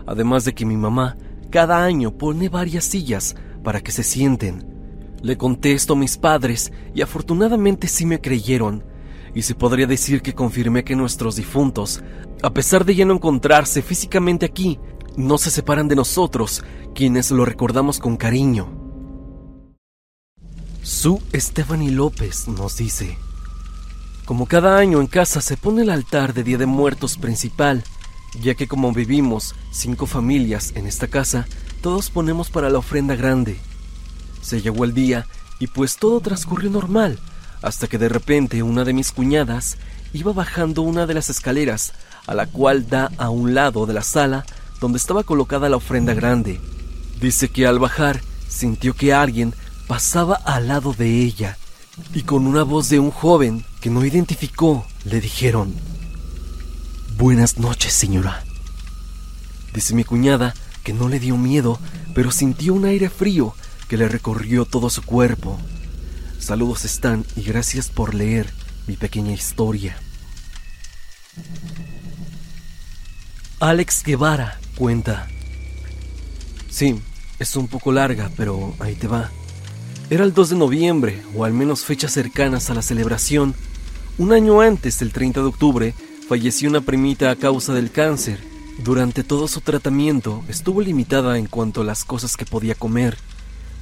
Además 0.07 0.45
de 0.45 0.55
que 0.55 0.65
mi 0.65 0.77
mamá 0.77 1.17
cada 1.51 1.85
año 1.85 2.17
pone 2.17 2.49
varias 2.49 2.85
sillas 2.85 3.35
para 3.65 3.81
que 3.81 3.91
se 3.91 4.05
sienten. 4.05 4.67
Le 5.21 5.37
contesto 5.37 5.95
a 5.95 5.97
mis 5.97 6.17
padres 6.17 6.73
y 6.95 7.03
afortunadamente 7.03 7.89
sí 7.89 8.07
me 8.07 8.21
creyeron, 8.21 8.85
y 9.35 9.43
se 9.43 9.55
podría 9.55 9.87
decir 9.87 10.23
que 10.23 10.35
confirmé 10.35 10.85
que 10.85 10.97
nuestros 10.97 11.37
difuntos, 11.37 12.03
a 12.43 12.51
pesar 12.51 12.85
de 12.85 12.95
ya 12.95 13.05
no 13.05 13.15
encontrarse 13.15 13.83
físicamente 13.83 14.47
aquí, 14.47 14.79
no 15.17 15.39
se 15.39 15.51
separan 15.51 15.89
de 15.89 15.97
nosotros, 15.97 16.65
quienes 16.95 17.31
lo 17.31 17.45
recordamos 17.45 17.99
con 17.99 18.17
cariño. 18.17 18.69
Su 20.83 21.21
Stephanie 21.35 21.91
López 21.91 22.47
nos 22.47 22.77
dice, 22.77 23.17
como 24.25 24.47
cada 24.47 24.79
año 24.79 25.01
en 25.01 25.07
casa 25.07 25.41
se 25.41 25.57
pone 25.57 25.83
el 25.83 25.91
altar 25.91 26.33
de 26.33 26.45
Día 26.45 26.59
de 26.59 26.67
Muertos 26.67 27.19
principal, 27.19 27.85
ya 28.41 28.55
que 28.55 28.67
como 28.67 28.93
vivimos 28.93 29.55
cinco 29.71 30.07
familias 30.07 30.73
en 30.75 30.87
esta 30.87 31.09
casa, 31.09 31.47
todos 31.83 32.11
ponemos 32.11 32.51
para 32.51 32.71
la 32.71 32.79
ofrenda 32.79 33.17
grande. 33.17 33.59
Se 34.41 34.61
llegó 34.61 34.85
el 34.85 34.95
día 34.95 35.27
y 35.59 35.67
pues 35.67 35.97
todo 35.97 36.21
transcurrió 36.21 36.71
normal, 36.71 37.19
hasta 37.65 37.87
que 37.87 37.99
de 37.99 38.09
repente 38.09 38.63
una 38.63 38.85
de 38.85 38.93
mis 38.93 39.11
cuñadas 39.11 39.79
iba 40.13 40.33
bajando 40.33 40.83
una 40.83 41.07
de 41.07 41.15
las 41.15 41.31
escaleras, 41.31 41.93
a 42.27 42.35
la 42.35 42.47
cual 42.47 42.89
da 42.89 43.11
a 43.17 43.31
un 43.31 43.55
lado 43.55 43.87
de 43.87 43.95
la 43.95 44.03
sala 44.03 44.45
donde 44.81 44.99
estaba 44.99 45.25
colocada 45.25 45.69
la 45.69 45.77
ofrenda 45.77 46.15
grande. 46.15 46.61
Dice 47.21 47.49
que 47.49 47.67
al 47.67 47.79
bajar 47.79 48.21
sintió 48.49 48.95
que 48.95 49.15
alguien 49.15 49.55
pasaba 49.87 50.35
al 50.35 50.69
lado 50.69 50.93
de 50.93 51.23
ella 51.23 51.57
y 52.13 52.23
con 52.23 52.47
una 52.47 52.63
voz 52.65 52.89
de 52.91 52.99
un 52.99 53.11
joven 53.11 53.65
que 53.81 53.91
no 53.91 54.05
identificó 54.05 54.87
le 55.05 55.21
dijeron, 55.21 55.75
Buenas 57.17 57.59
noches, 57.59 57.93
señora. 57.93 58.45
Dice 59.73 59.95
mi 59.95 60.05
cuñada 60.05 60.55
que 60.83 60.93
no 60.93 61.09
le 61.09 61.19
dio 61.19 61.37
miedo, 61.37 61.79
pero 62.15 62.31
sintió 62.31 62.75
un 62.75 62.85
aire 62.85 63.09
frío 63.09 63.55
que 63.89 63.97
le 63.97 64.09
recorrió 64.09 64.65
todo 64.65 64.91
su 64.91 65.03
cuerpo. 65.03 65.59
Saludos 66.45 66.85
están 66.85 67.25
y 67.37 67.43
gracias 67.43 67.89
por 67.89 68.13
leer 68.13 68.53
mi 68.87 68.97
pequeña 68.97 69.33
historia. 69.33 69.97
Alex 73.61 74.03
Guevara 74.05 74.59
cuenta. 74.77 75.27
Sí, 76.69 77.01
es 77.39 77.57
un 77.57 77.67
poco 77.67 77.93
larga, 77.93 78.31
pero 78.37 78.75
ahí 78.79 78.95
te 78.95 79.09
va. 79.09 79.31
Era 80.11 80.25
el 80.25 80.35
2 80.35 80.51
de 80.51 80.57
noviembre, 80.57 81.23
o 81.35 81.47
al 81.47 81.55
menos 81.55 81.83
fechas 81.87 82.13
cercanas 82.13 82.69
a 82.69 82.75
la 82.75 82.83
celebración. 82.83 83.55
Un 84.19 84.35
año 84.35 84.61
antes 84.61 84.99
del 84.99 85.13
30 85.15 85.41
de 85.41 85.47
octubre, 85.47 85.95
falleció 86.29 86.69
una 86.69 86.83
primita 86.83 87.31
a 87.31 87.37
causa 87.37 87.73
del 87.73 87.91
cáncer. 87.91 88.39
Durante 88.85 89.25
todo 89.25 89.49
su 89.49 89.63
tratamiento 89.63 90.45
estuvo 90.51 90.83
limitada 90.83 91.39
en 91.39 91.47
cuanto 91.47 91.81
a 91.81 91.85
las 91.85 92.05
cosas 92.05 92.37
que 92.37 92.45
podía 92.45 92.75
comer 92.75 93.17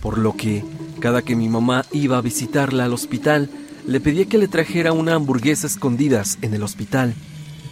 por 0.03 0.19
lo 0.19 0.37
que 0.37 0.65
cada 1.01 1.23
que 1.23 1.37
mi 1.37 1.49
mamá 1.49 1.87
iba 1.93 2.19
a 2.19 2.21
visitarla 2.21 2.85
al 2.85 2.93
hospital, 2.93 3.49
le 3.87 4.01
pedía 4.01 4.27
que 4.27 4.39
le 4.39 4.49
trajera 4.49 4.93
una 4.93 5.15
hamburguesa 5.15 5.67
escondidas 5.67 6.39
en 6.43 6.53
el 6.55 6.63
hospital. 6.63 7.15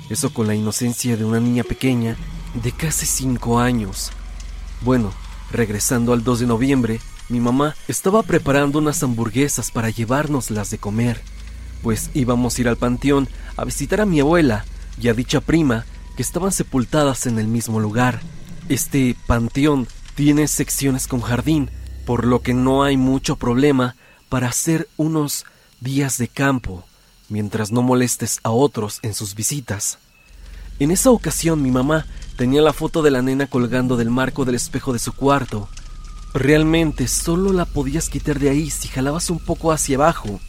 Eso 0.08 0.32
con 0.32 0.46
la 0.46 0.54
inocencia 0.54 1.16
de 1.16 1.24
una 1.24 1.40
niña 1.40 1.64
pequeña 1.64 2.16
de 2.54 2.72
casi 2.72 3.06
cinco 3.06 3.58
años. 3.58 4.10
Bueno, 4.80 5.12
regresando 5.52 6.12
al 6.12 6.24
2 6.24 6.40
de 6.40 6.46
noviembre, 6.46 7.00
mi 7.28 7.40
mamá 7.40 7.74
estaba 7.86 8.22
preparando 8.22 8.78
unas 8.78 9.02
hamburguesas 9.02 9.70
para 9.70 9.90
llevárnoslas 9.90 10.70
de 10.70 10.78
comer, 10.78 11.20
pues 11.82 12.10
íbamos 12.14 12.56
a 12.56 12.60
ir 12.60 12.68
al 12.68 12.76
panteón 12.76 13.28
a 13.56 13.64
visitar 13.64 14.00
a 14.00 14.06
mi 14.06 14.20
abuela 14.20 14.64
y 15.00 15.08
a 15.08 15.14
dicha 15.14 15.40
prima 15.40 15.84
que 16.16 16.22
estaban 16.22 16.52
sepultadas 16.52 17.26
en 17.26 17.38
el 17.38 17.46
mismo 17.46 17.80
lugar. 17.80 18.20
Este 18.68 19.16
panteón 19.26 19.86
tiene 20.14 20.48
secciones 20.48 21.06
con 21.06 21.20
jardín, 21.20 21.70
por 22.04 22.26
lo 22.26 22.42
que 22.42 22.54
no 22.54 22.82
hay 22.82 22.96
mucho 22.96 23.36
problema 23.36 23.96
para 24.28 24.48
hacer 24.48 24.88
unos 24.96 25.44
días 25.80 26.18
de 26.18 26.28
campo 26.28 26.84
mientras 27.30 27.72
no 27.72 27.80
molestes 27.80 28.40
a 28.42 28.50
otros 28.50 28.98
en 29.02 29.14
sus 29.14 29.34
visitas. 29.34 29.98
En 30.78 30.90
esa 30.90 31.10
ocasión 31.10 31.62
mi 31.62 31.70
mamá 31.70 32.06
tenía 32.36 32.60
la 32.60 32.72
foto 32.72 33.02
de 33.02 33.10
la 33.10 33.22
nena 33.22 33.46
colgando 33.46 33.96
del 33.96 34.10
marco 34.10 34.44
del 34.44 34.56
espejo 34.56 34.92
de 34.92 34.98
su 34.98 35.12
cuarto. 35.12 35.68
Realmente 36.34 37.08
solo 37.08 37.52
la 37.52 37.64
podías 37.64 38.08
quitar 38.08 38.38
de 38.38 38.50
ahí 38.50 38.70
si 38.70 38.88
jalabas 38.88 39.30
un 39.30 39.38
poco 39.38 39.72
hacia 39.72 39.96
abajo. 39.96 40.40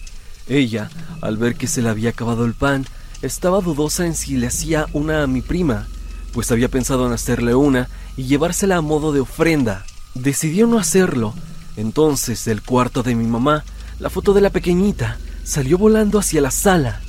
Ella, 0.47 0.89
al 1.21 1.37
ver 1.37 1.55
que 1.55 1.67
se 1.67 1.81
le 1.81 1.89
había 1.89 2.09
acabado 2.09 2.45
el 2.45 2.53
pan, 2.53 2.85
estaba 3.21 3.61
dudosa 3.61 4.05
en 4.05 4.15
si 4.15 4.37
le 4.37 4.47
hacía 4.47 4.87
una 4.93 5.23
a 5.23 5.27
mi 5.27 5.41
prima, 5.41 5.87
pues 6.33 6.51
había 6.51 6.69
pensado 6.69 7.05
en 7.05 7.13
hacerle 7.13 7.53
una 7.53 7.89
y 8.17 8.23
llevársela 8.23 8.77
a 8.77 8.81
modo 8.81 9.11
de 9.11 9.19
ofrenda. 9.19 9.85
Decidió 10.15 10.67
no 10.67 10.77
hacerlo 10.77 11.33
entonces, 11.77 12.43
del 12.45 12.61
cuarto 12.61 13.01
de 13.03 13.15
mi 13.15 13.25
mamá, 13.25 13.63
la 13.99 14.09
foto 14.09 14.33
de 14.33 14.41
la 14.41 14.49
pequeñita 14.49 15.17
salió 15.43 15.77
volando 15.77 16.19
hacia 16.19 16.41
la 16.41 16.51
sala. 16.51 17.01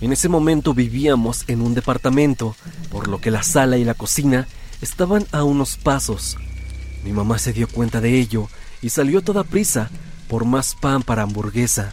En 0.00 0.12
ese 0.12 0.28
momento 0.28 0.74
vivíamos 0.74 1.44
en 1.48 1.60
un 1.60 1.74
departamento, 1.74 2.54
por 2.90 3.08
lo 3.08 3.20
que 3.20 3.30
la 3.30 3.42
sala 3.42 3.76
y 3.76 3.84
la 3.84 3.94
cocina 3.94 4.46
estaban 4.80 5.26
a 5.32 5.44
unos 5.44 5.76
pasos. 5.76 6.36
Mi 7.02 7.12
mamá 7.12 7.38
se 7.38 7.52
dio 7.52 7.68
cuenta 7.68 8.00
de 8.00 8.18
ello 8.18 8.48
y 8.82 8.90
salió 8.90 9.18
a 9.18 9.22
toda 9.22 9.44
prisa 9.44 9.90
por 10.28 10.44
más 10.44 10.74
pan 10.74 11.02
para 11.02 11.22
hamburguesa. 11.22 11.92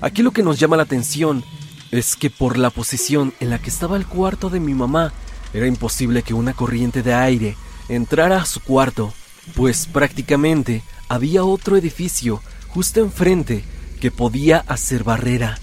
Aquí 0.00 0.22
lo 0.22 0.30
que 0.30 0.42
nos 0.42 0.58
llama 0.58 0.76
la 0.76 0.84
atención 0.84 1.44
es 1.90 2.14
que 2.14 2.30
por 2.30 2.56
la 2.56 2.70
posición 2.70 3.34
en 3.40 3.50
la 3.50 3.58
que 3.58 3.70
estaba 3.70 3.96
el 3.96 4.06
cuarto 4.06 4.50
de 4.50 4.60
mi 4.60 4.74
mamá, 4.74 5.12
era 5.52 5.66
imposible 5.66 6.22
que 6.22 6.32
una 6.32 6.52
corriente 6.52 7.02
de 7.02 7.12
aire 7.12 7.56
entrara 7.88 8.40
a 8.40 8.46
su 8.46 8.60
cuarto, 8.60 9.12
pues 9.54 9.86
prácticamente 9.86 10.82
había 11.08 11.44
otro 11.44 11.76
edificio 11.76 12.42
justo 12.68 13.00
enfrente 13.00 13.64
que 14.00 14.10
podía 14.10 14.64
hacer 14.68 15.04
barrera. 15.04 15.58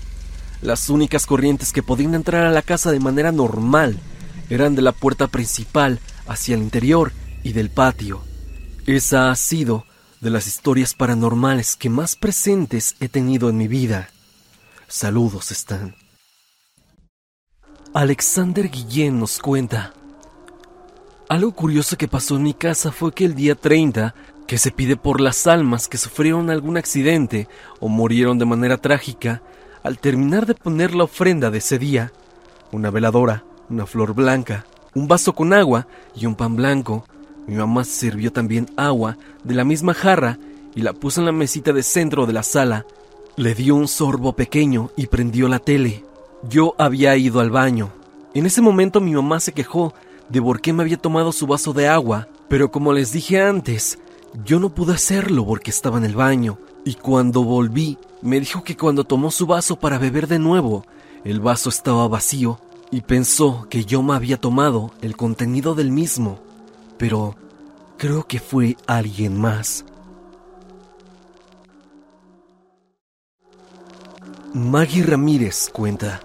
Las 0.62 0.90
únicas 0.90 1.26
corrientes 1.26 1.72
que 1.72 1.84
podían 1.84 2.16
entrar 2.16 2.46
a 2.46 2.52
la 2.52 2.62
casa 2.62 2.92
de 2.92 3.00
manera 3.00 3.32
normal 3.32 4.00
eran 4.50 4.76
de 4.76 4.82
la 4.82 4.92
puerta 4.92 5.28
principal 5.28 6.00
hacia 6.28 6.56
el 6.56 6.62
interior 6.62 7.12
y 7.44 7.54
del 7.54 7.70
patio. 7.70 8.24
Esa 8.86 9.32
ha 9.32 9.36
sido 9.36 9.86
de 10.22 10.30
las 10.30 10.48
historias 10.48 10.94
paranormales 10.94 11.76
que 11.76 11.90
más 11.90 12.16
presentes 12.16 12.96
he 13.00 13.10
tenido 13.10 13.50
en 13.50 13.58
mi 13.58 13.68
vida. 13.68 14.10
Saludos 14.88 15.52
están. 15.52 15.96
Alexander 17.94 18.70
Guillén 18.70 19.20
nos 19.20 19.40
cuenta. 19.40 19.94
Algo 21.30 21.52
curioso 21.52 21.98
que 21.98 22.08
pasó 22.08 22.38
en 22.38 22.44
mi 22.44 22.54
casa 22.54 22.90
fue 22.94 23.12
que 23.14 23.26
el 23.26 23.36
día 23.36 23.56
30 23.56 24.16
que 24.48 24.58
se 24.58 24.72
pide 24.72 24.96
por 24.96 25.20
las 25.20 25.46
almas 25.46 25.90
que 25.90 25.98
sufrieron 25.98 26.50
algún 26.50 26.78
accidente 26.78 27.50
o 27.82 27.90
murieron 27.90 28.40
de 28.40 28.46
manera 28.46 28.78
trágica, 28.78 29.42
al 29.84 30.00
terminar 30.00 30.46
de 30.46 30.56
poner 30.56 30.96
la 30.96 31.04
ofrenda 31.04 31.52
de 31.52 31.58
ese 31.58 31.78
día, 31.80 32.14
una 32.72 32.92
veladora, 32.92 33.44
una 33.70 33.86
flor 33.86 34.14
blanca, 34.14 34.66
un 34.96 35.10
vaso 35.10 35.34
con 35.34 35.52
agua 35.52 35.86
y 36.16 36.26
un 36.26 36.36
pan 36.36 36.56
blanco, 36.56 37.04
mi 37.46 37.56
mamá 37.56 37.84
sirvió 37.84 38.32
también 38.32 38.68
agua 38.78 39.18
de 39.44 39.54
la 39.54 39.66
misma 39.66 39.94
jarra 39.94 40.40
y 40.76 40.82
la 40.82 40.94
puso 40.94 41.20
en 41.20 41.26
la 41.26 41.34
mesita 41.34 41.74
de 41.74 41.84
centro 41.84 42.26
de 42.26 42.34
la 42.34 42.44
sala. 42.44 42.86
Le 43.36 43.54
dio 43.54 43.76
un 43.76 43.90
sorbo 43.90 44.34
pequeño 44.34 44.92
y 44.96 45.08
prendió 45.08 45.50
la 45.50 45.60
tele. 45.60 46.06
Yo 46.48 46.74
había 46.78 47.18
ido 47.18 47.42
al 47.42 47.52
baño. 47.52 47.92
En 48.34 48.46
ese 48.46 48.62
momento 48.62 49.02
mi 49.02 49.12
mamá 49.12 49.42
se 49.42 49.52
quejó 49.52 49.94
de 50.30 50.42
por 50.42 50.62
qué 50.62 50.74
me 50.74 50.84
había 50.84 50.98
tomado 50.98 51.32
su 51.32 51.48
vaso 51.48 51.74
de 51.74 51.88
agua, 51.88 52.28
pero 52.48 52.72
como 52.72 52.94
les 52.94 53.12
dije 53.12 53.42
antes, 53.42 54.00
yo 54.46 54.60
no 54.60 54.70
pude 54.70 54.94
hacerlo 54.94 55.46
porque 55.46 55.72
estaba 55.72 55.98
en 55.98 56.06
el 56.06 56.16
baño, 56.16 56.60
y 56.86 56.96
cuando 56.96 57.44
volví 57.44 57.98
me 58.22 58.40
dijo 58.40 58.64
que 58.64 58.78
cuando 58.78 59.04
tomó 59.04 59.32
su 59.32 59.46
vaso 59.46 59.78
para 59.78 59.98
beber 59.98 60.28
de 60.28 60.40
nuevo, 60.40 60.86
el 61.24 61.40
vaso 61.40 61.70
estaba 61.70 62.08
vacío 62.08 62.60
y 62.92 63.02
pensó 63.02 63.68
que 63.70 63.86
yo 63.86 64.02
me 64.02 64.16
había 64.16 64.38
tomado 64.38 64.92
el 65.02 65.16
contenido 65.16 65.76
del 65.76 65.92
mismo, 65.92 66.40
pero 66.98 67.36
creo 67.98 68.26
que 68.26 68.40
fue 68.40 68.78
alguien 68.88 69.40
más. 69.40 69.86
Maggie 74.54 75.04
Ramírez 75.04 75.70
cuenta. 75.72 76.22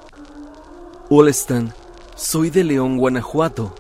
Hola 1.11 1.31
Stan, 1.31 1.75
soy 2.15 2.51
de 2.51 2.65
León, 2.65 2.97
Guanajuato. 2.97 3.75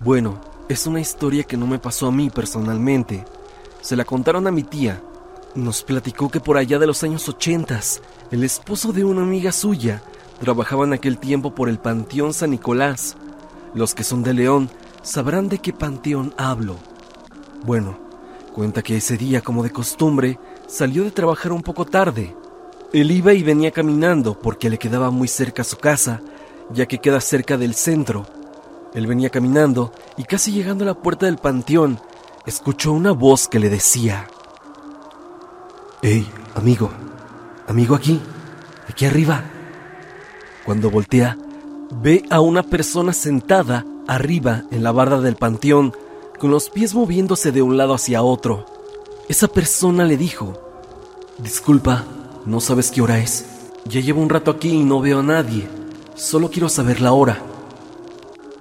Bueno, 0.00 0.40
es 0.68 0.86
una 0.86 1.00
historia 1.00 1.42
que 1.42 1.56
no 1.56 1.66
me 1.66 1.80
pasó 1.80 2.06
a 2.06 2.12
mí 2.12 2.30
personalmente. 2.30 3.24
Se 3.80 3.96
la 3.96 4.04
contaron 4.04 4.46
a 4.46 4.52
mi 4.52 4.62
tía. 4.62 5.02
Nos 5.56 5.82
platicó 5.82 6.28
que 6.28 6.38
por 6.38 6.56
allá 6.56 6.78
de 6.78 6.86
los 6.86 7.02
años 7.02 7.28
ochentas, 7.28 8.00
el 8.30 8.44
esposo 8.44 8.92
de 8.92 9.04
una 9.04 9.22
amiga 9.22 9.50
suya 9.50 10.02
trabajaba 10.40 10.84
en 10.84 10.92
aquel 10.92 11.18
tiempo 11.18 11.52
por 11.52 11.68
el 11.68 11.80
Panteón 11.80 12.32
San 12.32 12.50
Nicolás. 12.50 13.16
Los 13.74 13.96
que 13.96 14.04
son 14.04 14.22
de 14.22 14.34
León 14.34 14.70
sabrán 15.02 15.48
de 15.48 15.58
qué 15.58 15.72
panteón 15.72 16.32
hablo. 16.36 16.76
Bueno, 17.64 17.98
cuenta 18.54 18.82
que 18.82 18.98
ese 18.98 19.16
día, 19.16 19.40
como 19.40 19.64
de 19.64 19.70
costumbre, 19.70 20.38
salió 20.68 21.02
de 21.02 21.10
trabajar 21.10 21.50
un 21.50 21.62
poco 21.62 21.84
tarde. 21.84 22.36
Él 22.92 23.10
iba 23.10 23.32
y 23.32 23.42
venía 23.42 23.72
caminando 23.72 24.38
porque 24.38 24.70
le 24.70 24.78
quedaba 24.78 25.10
muy 25.10 25.26
cerca 25.26 25.64
su 25.64 25.76
casa, 25.76 26.22
ya 26.70 26.86
que 26.86 26.98
queda 26.98 27.20
cerca 27.20 27.58
del 27.58 27.74
centro. 27.74 28.37
Él 28.94 29.06
venía 29.06 29.30
caminando 29.30 29.92
y 30.16 30.24
casi 30.24 30.52
llegando 30.52 30.84
a 30.84 30.86
la 30.86 30.94
puerta 30.94 31.26
del 31.26 31.38
panteón, 31.38 32.00
escuchó 32.46 32.92
una 32.92 33.12
voz 33.12 33.48
que 33.48 33.58
le 33.58 33.68
decía, 33.68 34.28
Hey, 36.00 36.30
amigo, 36.54 36.90
amigo 37.66 37.94
aquí, 37.94 38.20
aquí 38.88 39.04
arriba. 39.04 39.44
Cuando 40.64 40.90
voltea, 40.90 41.36
ve 41.90 42.24
a 42.30 42.40
una 42.40 42.62
persona 42.62 43.12
sentada 43.12 43.84
arriba 44.06 44.64
en 44.70 44.82
la 44.82 44.92
barda 44.92 45.20
del 45.20 45.36
panteón, 45.36 45.92
con 46.38 46.50
los 46.50 46.70
pies 46.70 46.94
moviéndose 46.94 47.52
de 47.52 47.62
un 47.62 47.76
lado 47.76 47.94
hacia 47.94 48.22
otro. 48.22 48.64
Esa 49.28 49.48
persona 49.48 50.04
le 50.04 50.16
dijo, 50.16 50.54
Disculpa, 51.38 52.04
no 52.46 52.60
sabes 52.60 52.90
qué 52.90 53.02
hora 53.02 53.18
es. 53.18 53.44
Ya 53.84 54.00
llevo 54.00 54.22
un 54.22 54.30
rato 54.30 54.50
aquí 54.50 54.70
y 54.70 54.84
no 54.84 55.00
veo 55.00 55.20
a 55.20 55.22
nadie. 55.22 55.68
Solo 56.14 56.50
quiero 56.50 56.68
saber 56.68 57.00
la 57.00 57.12
hora. 57.12 57.42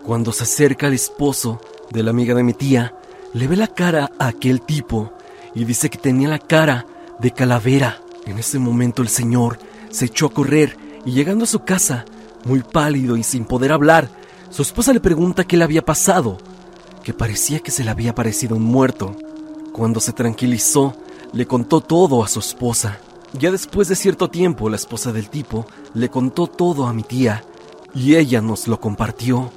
Cuando 0.07 0.31
se 0.31 0.43
acerca 0.43 0.87
el 0.87 0.93
esposo 0.93 1.59
de 1.91 2.01
la 2.01 2.11
amiga 2.11 2.33
de 2.33 2.41
mi 2.41 2.53
tía, 2.53 2.95
le 3.33 3.45
ve 3.45 3.57
la 3.57 3.67
cara 3.67 4.09
a 4.17 4.27
aquel 4.27 4.61
tipo 4.61 5.11
y 5.53 5.65
dice 5.65 5.89
que 5.89 5.97
tenía 5.97 6.29
la 6.29 6.39
cara 6.39 6.85
de 7.19 7.31
calavera. 7.31 7.99
En 8.25 8.39
ese 8.39 8.57
momento 8.57 9.01
el 9.01 9.09
señor 9.09 9.59
se 9.89 10.05
echó 10.05 10.27
a 10.27 10.33
correr 10.33 10.77
y 11.05 11.11
llegando 11.11 11.43
a 11.43 11.47
su 11.47 11.65
casa, 11.65 12.05
muy 12.45 12.61
pálido 12.61 13.17
y 13.17 13.23
sin 13.23 13.43
poder 13.43 13.73
hablar, 13.73 14.07
su 14.49 14.61
esposa 14.61 14.93
le 14.93 15.01
pregunta 15.01 15.43
qué 15.43 15.57
le 15.57 15.65
había 15.65 15.83
pasado, 15.83 16.37
que 17.03 17.13
parecía 17.13 17.59
que 17.59 17.71
se 17.71 17.83
le 17.83 17.89
había 17.89 18.15
parecido 18.15 18.55
un 18.55 18.63
muerto. 18.63 19.13
Cuando 19.73 19.99
se 19.99 20.13
tranquilizó, 20.13 20.95
le 21.33 21.45
contó 21.47 21.81
todo 21.81 22.23
a 22.23 22.29
su 22.29 22.39
esposa. 22.39 22.97
Ya 23.37 23.51
después 23.51 23.89
de 23.89 23.97
cierto 23.97 24.29
tiempo, 24.29 24.69
la 24.69 24.77
esposa 24.77 25.11
del 25.11 25.29
tipo 25.29 25.65
le 25.93 26.07
contó 26.07 26.47
todo 26.47 26.87
a 26.87 26.93
mi 26.93 27.03
tía 27.03 27.43
y 27.93 28.15
ella 28.15 28.39
nos 28.39 28.69
lo 28.69 28.79
compartió. 28.79 29.51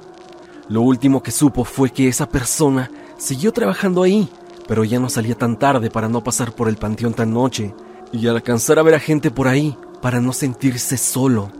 Lo 0.71 0.83
último 0.83 1.21
que 1.21 1.31
supo 1.31 1.65
fue 1.65 1.89
que 1.89 2.07
esa 2.07 2.29
persona 2.29 2.89
siguió 3.17 3.51
trabajando 3.51 4.03
ahí, 4.03 4.29
pero 4.69 4.85
ya 4.85 5.01
no 5.01 5.09
salía 5.09 5.35
tan 5.35 5.59
tarde 5.59 5.89
para 5.89 6.07
no 6.07 6.23
pasar 6.23 6.55
por 6.55 6.69
el 6.69 6.77
panteón 6.77 7.13
tan 7.13 7.33
noche 7.33 7.75
y 8.13 8.25
al 8.27 8.37
alcanzar 8.37 8.79
a 8.79 8.81
ver 8.81 8.95
a 8.95 8.99
gente 9.01 9.31
por 9.31 9.49
ahí 9.49 9.77
para 10.01 10.21
no 10.21 10.31
sentirse 10.31 10.95
solo. 10.95 11.51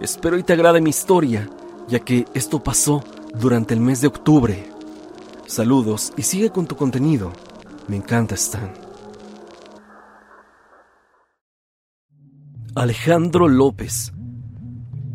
Espero 0.00 0.36
y 0.38 0.42
te 0.42 0.54
agrade 0.54 0.80
mi 0.80 0.90
historia, 0.90 1.48
ya 1.86 2.00
que 2.00 2.24
esto 2.34 2.60
pasó 2.60 3.04
durante 3.32 3.74
el 3.74 3.80
mes 3.80 4.00
de 4.00 4.08
octubre. 4.08 4.68
Saludos 5.46 6.12
y 6.16 6.22
sigue 6.22 6.50
con 6.50 6.66
tu 6.66 6.74
contenido. 6.74 7.30
Me 7.86 7.94
encanta 7.94 8.34
Stan. 8.34 8.72
Alejandro 12.74 13.46
López. 13.46 14.12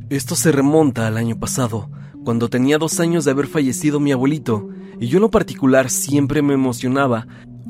Esto 0.10 0.38
se 0.38 0.54
remonta 0.54 1.08
al 1.08 1.18
año 1.18 1.38
pasado, 1.38 1.90
cuando 2.28 2.50
tenía 2.50 2.78
dos 2.78 3.00
años 3.00 3.24
de 3.24 3.32
haber 3.32 3.48
fallecido 3.48 4.02
mi 4.02 4.12
abuelito, 4.12 4.68
y 5.00 5.08
yo 5.08 5.16
en 5.16 5.22
lo 5.22 5.32
particular 5.32 5.90
siempre 5.90 6.42
me 6.42 6.56
emocionaba 6.56 7.26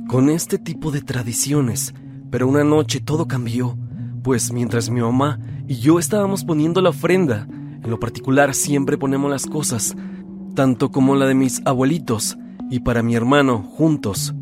con 0.08 0.32
este 0.32 0.58
tipo 0.58 0.89
de 0.89 1.02
tradiciones, 1.02 1.93
pero 2.32 2.48
una 2.48 2.63
noche 2.63 3.00
todo 3.00 3.28
cambió, 3.28 3.78
pues 4.24 4.52
mientras 4.52 4.89
mi 4.89 5.00
mamá 5.00 5.39
y 5.67 5.76
yo 5.76 6.00
estábamos 6.00 6.43
poniendo 6.43 6.82
la 6.82 6.89
ofrenda, 6.89 7.46
en 7.48 7.88
lo 7.88 8.00
particular 8.00 8.56
siempre 8.56 8.98
ponemos 8.98 9.30
las 9.30 9.46
cosas, 9.46 9.96
tanto 10.56 10.89
como 10.89 11.15
la 11.15 11.28
de 11.28 11.36
mis 11.36 11.62
abuelitos 11.63 12.36
y 12.72 12.80
para 12.80 13.04
mi 13.04 13.13
hermano 13.13 13.60
juntos. 13.62 14.34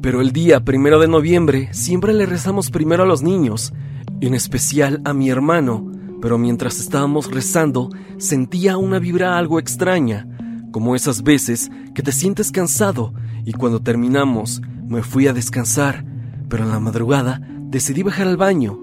Pero 0.00 0.20
el 0.20 0.30
día 0.30 0.64
primero 0.64 1.00
de 1.00 1.08
noviembre 1.08 1.70
siempre 1.72 2.14
le 2.14 2.26
rezamos 2.26 2.70
primero 2.70 3.02
a 3.02 3.06
los 3.06 3.22
niños, 3.24 3.72
en 4.20 4.34
especial 4.34 5.00
a 5.04 5.12
mi 5.14 5.30
hermano, 5.30 5.90
pero 6.24 6.38
mientras 6.38 6.80
estábamos 6.80 7.30
rezando 7.30 7.90
sentía 8.16 8.78
una 8.78 8.98
vibra 8.98 9.36
algo 9.36 9.58
extraña, 9.58 10.26
como 10.72 10.96
esas 10.96 11.22
veces 11.22 11.70
que 11.94 12.02
te 12.02 12.12
sientes 12.12 12.50
cansado 12.50 13.12
y 13.44 13.52
cuando 13.52 13.82
terminamos 13.82 14.62
me 14.86 15.02
fui 15.02 15.26
a 15.26 15.34
descansar, 15.34 16.02
pero 16.48 16.64
en 16.64 16.70
la 16.70 16.80
madrugada 16.80 17.42
decidí 17.68 18.02
bajar 18.02 18.26
al 18.26 18.38
baño 18.38 18.80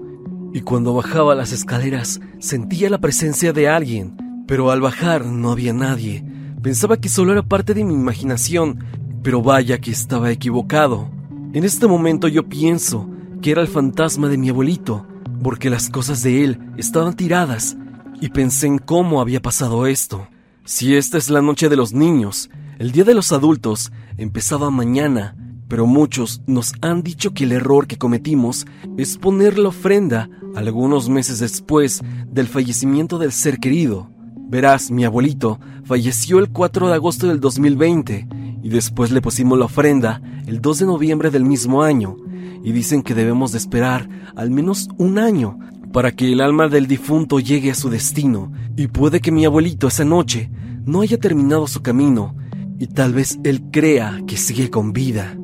y 0.52 0.60
cuando 0.60 0.94
bajaba 0.94 1.34
las 1.34 1.50
escaleras 1.50 2.20
sentía 2.38 2.88
la 2.88 2.98
presencia 2.98 3.52
de 3.52 3.68
alguien, 3.68 4.44
pero 4.46 4.70
al 4.70 4.80
bajar 4.80 5.26
no 5.26 5.50
había 5.50 5.72
nadie. 5.72 6.24
Pensaba 6.62 6.98
que 6.98 7.08
solo 7.08 7.32
era 7.32 7.42
parte 7.42 7.74
de 7.74 7.82
mi 7.82 7.92
imaginación, 7.92 8.84
pero 9.24 9.42
vaya 9.42 9.78
que 9.78 9.90
estaba 9.90 10.30
equivocado. 10.30 11.10
En 11.54 11.64
este 11.64 11.88
momento 11.88 12.28
yo 12.28 12.48
pienso 12.48 13.10
que 13.40 13.50
era 13.50 13.62
el 13.62 13.66
fantasma 13.66 14.28
de 14.28 14.38
mi 14.38 14.48
abuelito, 14.48 15.08
porque 15.42 15.70
las 15.70 15.90
cosas 15.90 16.22
de 16.22 16.44
él 16.44 16.60
estaban 16.76 17.14
tiradas 17.14 17.76
y 18.20 18.28
pensé 18.28 18.66
en 18.66 18.78
cómo 18.78 19.20
había 19.20 19.42
pasado 19.42 19.86
esto. 19.86 20.28
Si 20.64 20.94
esta 20.94 21.18
es 21.18 21.28
la 21.28 21.42
noche 21.42 21.68
de 21.68 21.76
los 21.76 21.92
niños, 21.92 22.50
el 22.78 22.92
día 22.92 23.04
de 23.04 23.14
los 23.14 23.32
adultos 23.32 23.92
empezaba 24.16 24.70
mañana, 24.70 25.36
pero 25.68 25.86
muchos 25.86 26.42
nos 26.46 26.72
han 26.80 27.02
dicho 27.02 27.34
que 27.34 27.44
el 27.44 27.52
error 27.52 27.86
que 27.86 27.98
cometimos 27.98 28.66
es 28.96 29.18
poner 29.18 29.58
la 29.58 29.70
ofrenda 29.70 30.30
algunos 30.54 31.08
meses 31.08 31.38
después 31.38 32.00
del 32.28 32.46
fallecimiento 32.46 33.18
del 33.18 33.32
ser 33.32 33.58
querido. 33.58 34.10
Verás, 34.48 34.90
mi 34.90 35.04
abuelito 35.04 35.58
falleció 35.84 36.38
el 36.38 36.50
4 36.50 36.88
de 36.88 36.94
agosto 36.94 37.26
del 37.26 37.40
2020 37.40 38.28
y 38.62 38.68
después 38.68 39.10
le 39.10 39.20
pusimos 39.20 39.58
la 39.58 39.66
ofrenda 39.66 40.22
el 40.46 40.60
2 40.60 40.80
de 40.80 40.86
noviembre 40.86 41.30
del 41.30 41.44
mismo 41.44 41.82
año 41.82 42.16
y 42.64 42.72
dicen 42.72 43.02
que 43.02 43.14
debemos 43.14 43.52
de 43.52 43.58
esperar 43.58 44.08
al 44.36 44.50
menos 44.50 44.88
un 44.98 45.18
año 45.18 45.58
para 45.92 46.12
que 46.12 46.32
el 46.32 46.40
alma 46.40 46.68
del 46.68 46.86
difunto 46.86 47.40
llegue 47.40 47.70
a 47.70 47.74
su 47.74 47.90
destino 47.90 48.52
y 48.76 48.86
puede 48.86 49.20
que 49.20 49.32
mi 49.32 49.44
abuelito 49.44 49.88
esa 49.88 50.04
noche 50.04 50.50
no 50.84 51.02
haya 51.02 51.18
terminado 51.18 51.66
su 51.66 51.82
camino 51.82 52.34
y 52.78 52.86
tal 52.86 53.12
vez 53.12 53.38
él 53.44 53.64
crea 53.70 54.20
que 54.26 54.36
sigue 54.36 54.70
con 54.70 54.92
vida. 54.92 55.36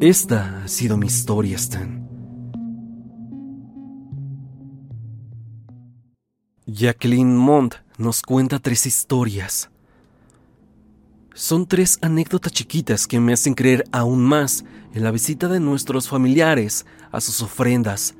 Esta 0.00 0.64
ha 0.64 0.68
sido 0.68 0.96
mi 0.96 1.06
historia, 1.06 1.56
Stan. 1.56 2.02
Jacqueline 6.66 7.36
Mont 7.36 7.74
nos 7.98 8.22
cuenta 8.22 8.58
tres 8.58 8.86
historias. 8.86 9.71
Son 11.34 11.66
tres 11.66 11.98
anécdotas 12.02 12.52
chiquitas 12.52 13.06
que 13.06 13.18
me 13.18 13.32
hacen 13.32 13.54
creer 13.54 13.84
aún 13.90 14.22
más 14.22 14.64
en 14.92 15.02
la 15.02 15.10
visita 15.10 15.48
de 15.48 15.60
nuestros 15.60 16.08
familiares 16.08 16.84
a 17.10 17.22
sus 17.22 17.40
ofrendas. 17.40 18.14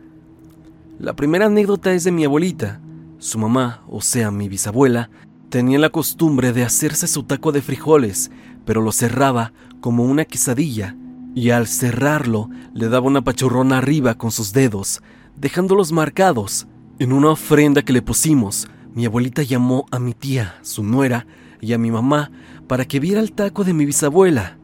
La 0.99 1.15
primera 1.15 1.47
anécdota 1.47 1.93
es 1.93 2.05
de 2.05 2.13
mi 2.13 2.25
abuelita. 2.25 2.81
Su 3.19 3.39
mamá, 3.39 3.83
o 3.87 4.01
sea, 4.01 4.31
mi 4.31 4.49
bisabuela, 4.49 5.11
tenía 5.51 5.79
la 5.79 5.91
costumbre 5.91 6.55
de 6.55 6.65
hacerse 6.65 7.07
su 7.07 7.25
taco 7.25 7.53
de 7.53 7.61
frijoles, 7.61 8.31
pero 8.65 8.81
lo 8.81 8.93
cerraba 8.93 9.53
como 9.81 10.05
una 10.05 10.25
quesadilla, 10.25 10.97
y 11.35 11.51
al 11.51 11.67
cerrarlo 11.67 12.49
le 12.73 12.89
daba 12.89 13.07
una 13.07 13.23
pachurrona 13.23 13.79
arriba 13.79 14.15
con 14.15 14.31
sus 14.31 14.55
dedos, 14.55 15.03
dejándolos 15.37 15.93
marcados. 15.93 16.67
En 16.99 17.13
una 17.13 17.31
ofrenda 17.31 17.83
que 17.83 17.93
le 17.93 18.01
pusimos, 18.01 18.69
mi 18.95 19.05
abuelita 19.05 19.43
llamó 19.43 19.87
a 19.91 19.99
mi 19.99 20.15
tía, 20.15 20.57
su 20.63 20.83
nuera, 20.83 21.27
y 21.63 21.73
a 21.73 21.79
mi 21.79 21.91
mamá 21.91 22.31
para 22.67 22.85
que 22.85 23.01
viera 23.01 23.21
el 23.21 23.33
taco 23.33 23.65
de 23.65 23.73
mi 23.73 23.87
bisabuela. 23.87 24.59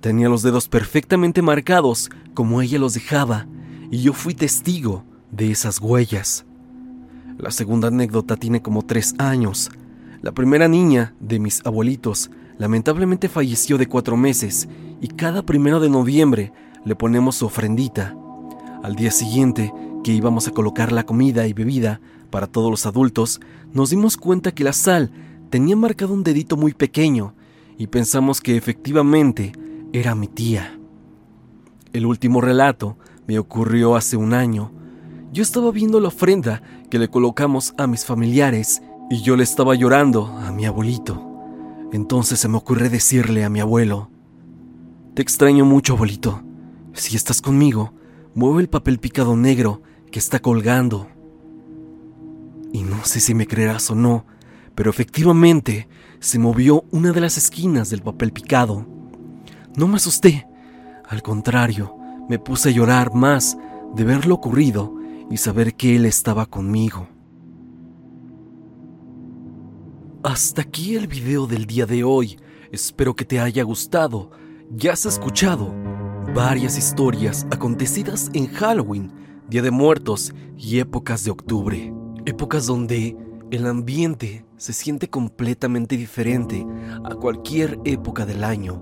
Tenía 0.00 0.28
los 0.28 0.42
dedos 0.42 0.68
perfectamente 0.68 1.40
marcados 1.40 2.10
como 2.34 2.60
ella 2.60 2.78
los 2.78 2.92
dejaba, 2.92 3.46
y 3.90 4.02
yo 4.02 4.12
fui 4.12 4.34
testigo, 4.34 5.04
de 5.30 5.50
esas 5.50 5.80
huellas. 5.80 6.44
La 7.38 7.50
segunda 7.50 7.88
anécdota 7.88 8.36
tiene 8.36 8.62
como 8.62 8.82
tres 8.82 9.14
años. 9.18 9.70
La 10.22 10.32
primera 10.32 10.68
niña 10.68 11.14
de 11.20 11.38
mis 11.38 11.64
abuelitos 11.64 12.30
lamentablemente 12.58 13.28
falleció 13.28 13.78
de 13.78 13.86
cuatro 13.86 14.16
meses 14.16 14.68
y 15.00 15.08
cada 15.08 15.42
primero 15.42 15.80
de 15.80 15.88
noviembre 15.88 16.52
le 16.84 16.96
ponemos 16.96 17.36
su 17.36 17.46
ofrendita. 17.46 18.14
Al 18.82 18.96
día 18.96 19.10
siguiente, 19.10 19.72
que 20.02 20.12
íbamos 20.12 20.48
a 20.48 20.50
colocar 20.50 20.92
la 20.92 21.04
comida 21.04 21.46
y 21.46 21.52
bebida 21.52 22.00
para 22.30 22.46
todos 22.46 22.70
los 22.70 22.86
adultos, 22.86 23.40
nos 23.72 23.90
dimos 23.90 24.16
cuenta 24.16 24.52
que 24.52 24.64
la 24.64 24.72
sal 24.72 25.10
tenía 25.50 25.76
marcado 25.76 26.14
un 26.14 26.22
dedito 26.22 26.56
muy 26.56 26.72
pequeño 26.72 27.34
y 27.76 27.88
pensamos 27.88 28.40
que 28.40 28.56
efectivamente 28.56 29.52
era 29.92 30.14
mi 30.14 30.28
tía. 30.28 30.78
El 31.92 32.06
último 32.06 32.40
relato 32.40 32.96
me 33.26 33.38
ocurrió 33.38 33.96
hace 33.96 34.16
un 34.16 34.32
año. 34.32 34.72
Yo 35.32 35.42
estaba 35.42 35.72
viendo 35.72 36.00
la 36.00 36.08
ofrenda 36.08 36.62
que 36.88 36.98
le 36.98 37.08
colocamos 37.08 37.74
a 37.78 37.86
mis 37.86 38.04
familiares 38.04 38.80
y 39.10 39.22
yo 39.22 39.36
le 39.36 39.42
estaba 39.42 39.74
llorando 39.74 40.26
a 40.26 40.52
mi 40.52 40.66
abuelito. 40.66 41.26
Entonces 41.92 42.38
se 42.38 42.48
me 42.48 42.56
ocurrió 42.56 42.88
decirle 42.88 43.44
a 43.44 43.50
mi 43.50 43.60
abuelo, 43.60 44.08
Te 45.14 45.22
extraño 45.22 45.64
mucho, 45.64 45.94
abuelito. 45.94 46.42
Si 46.92 47.16
estás 47.16 47.42
conmigo, 47.42 47.92
mueve 48.34 48.62
el 48.62 48.68
papel 48.68 49.00
picado 49.00 49.36
negro 49.36 49.82
que 50.12 50.20
está 50.20 50.38
colgando. 50.38 51.08
Y 52.72 52.84
no 52.84 53.04
sé 53.04 53.18
si 53.18 53.34
me 53.34 53.48
creerás 53.48 53.90
o 53.90 53.96
no, 53.96 54.24
pero 54.80 54.88
efectivamente 54.88 55.88
se 56.20 56.38
movió 56.38 56.86
una 56.90 57.12
de 57.12 57.20
las 57.20 57.36
esquinas 57.36 57.90
del 57.90 58.00
papel 58.00 58.32
picado. 58.32 58.86
No 59.76 59.86
me 59.86 59.96
asusté, 59.96 60.48
al 61.06 61.20
contrario, 61.20 61.94
me 62.30 62.38
puse 62.38 62.70
a 62.70 62.72
llorar 62.72 63.12
más 63.14 63.58
de 63.94 64.04
ver 64.04 64.24
lo 64.24 64.36
ocurrido 64.36 64.94
y 65.30 65.36
saber 65.36 65.74
que 65.74 65.96
él 65.96 66.06
estaba 66.06 66.46
conmigo. 66.46 67.08
Hasta 70.22 70.62
aquí 70.62 70.96
el 70.96 71.08
video 71.08 71.46
del 71.46 71.66
día 71.66 71.84
de 71.84 72.02
hoy. 72.02 72.38
Espero 72.72 73.14
que 73.14 73.26
te 73.26 73.38
haya 73.38 73.64
gustado. 73.64 74.30
Ya 74.70 74.94
has 74.94 75.04
escuchado 75.04 75.74
varias 76.34 76.78
historias 76.78 77.46
acontecidas 77.50 78.30
en 78.32 78.46
Halloween, 78.46 79.12
Día 79.46 79.60
de 79.60 79.72
Muertos 79.72 80.32
y 80.56 80.78
épocas 80.78 81.22
de 81.24 81.32
octubre. 81.32 81.92
Épocas 82.24 82.64
donde 82.66 83.14
el 83.50 83.66
ambiente 83.66 84.44
se 84.56 84.72
siente 84.72 85.10
completamente 85.10 85.96
diferente 85.96 86.64
a 87.04 87.14
cualquier 87.14 87.80
época 87.84 88.24
del 88.24 88.44
año. 88.44 88.80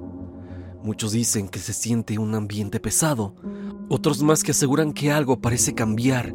Muchos 0.82 1.12
dicen 1.12 1.48
que 1.48 1.58
se 1.58 1.72
siente 1.72 2.18
un 2.18 2.34
ambiente 2.34 2.78
pesado, 2.78 3.34
otros 3.88 4.22
más 4.22 4.42
que 4.42 4.50
aseguran 4.50 4.92
que 4.92 5.10
algo 5.10 5.40
parece 5.40 5.74
cambiar, 5.74 6.34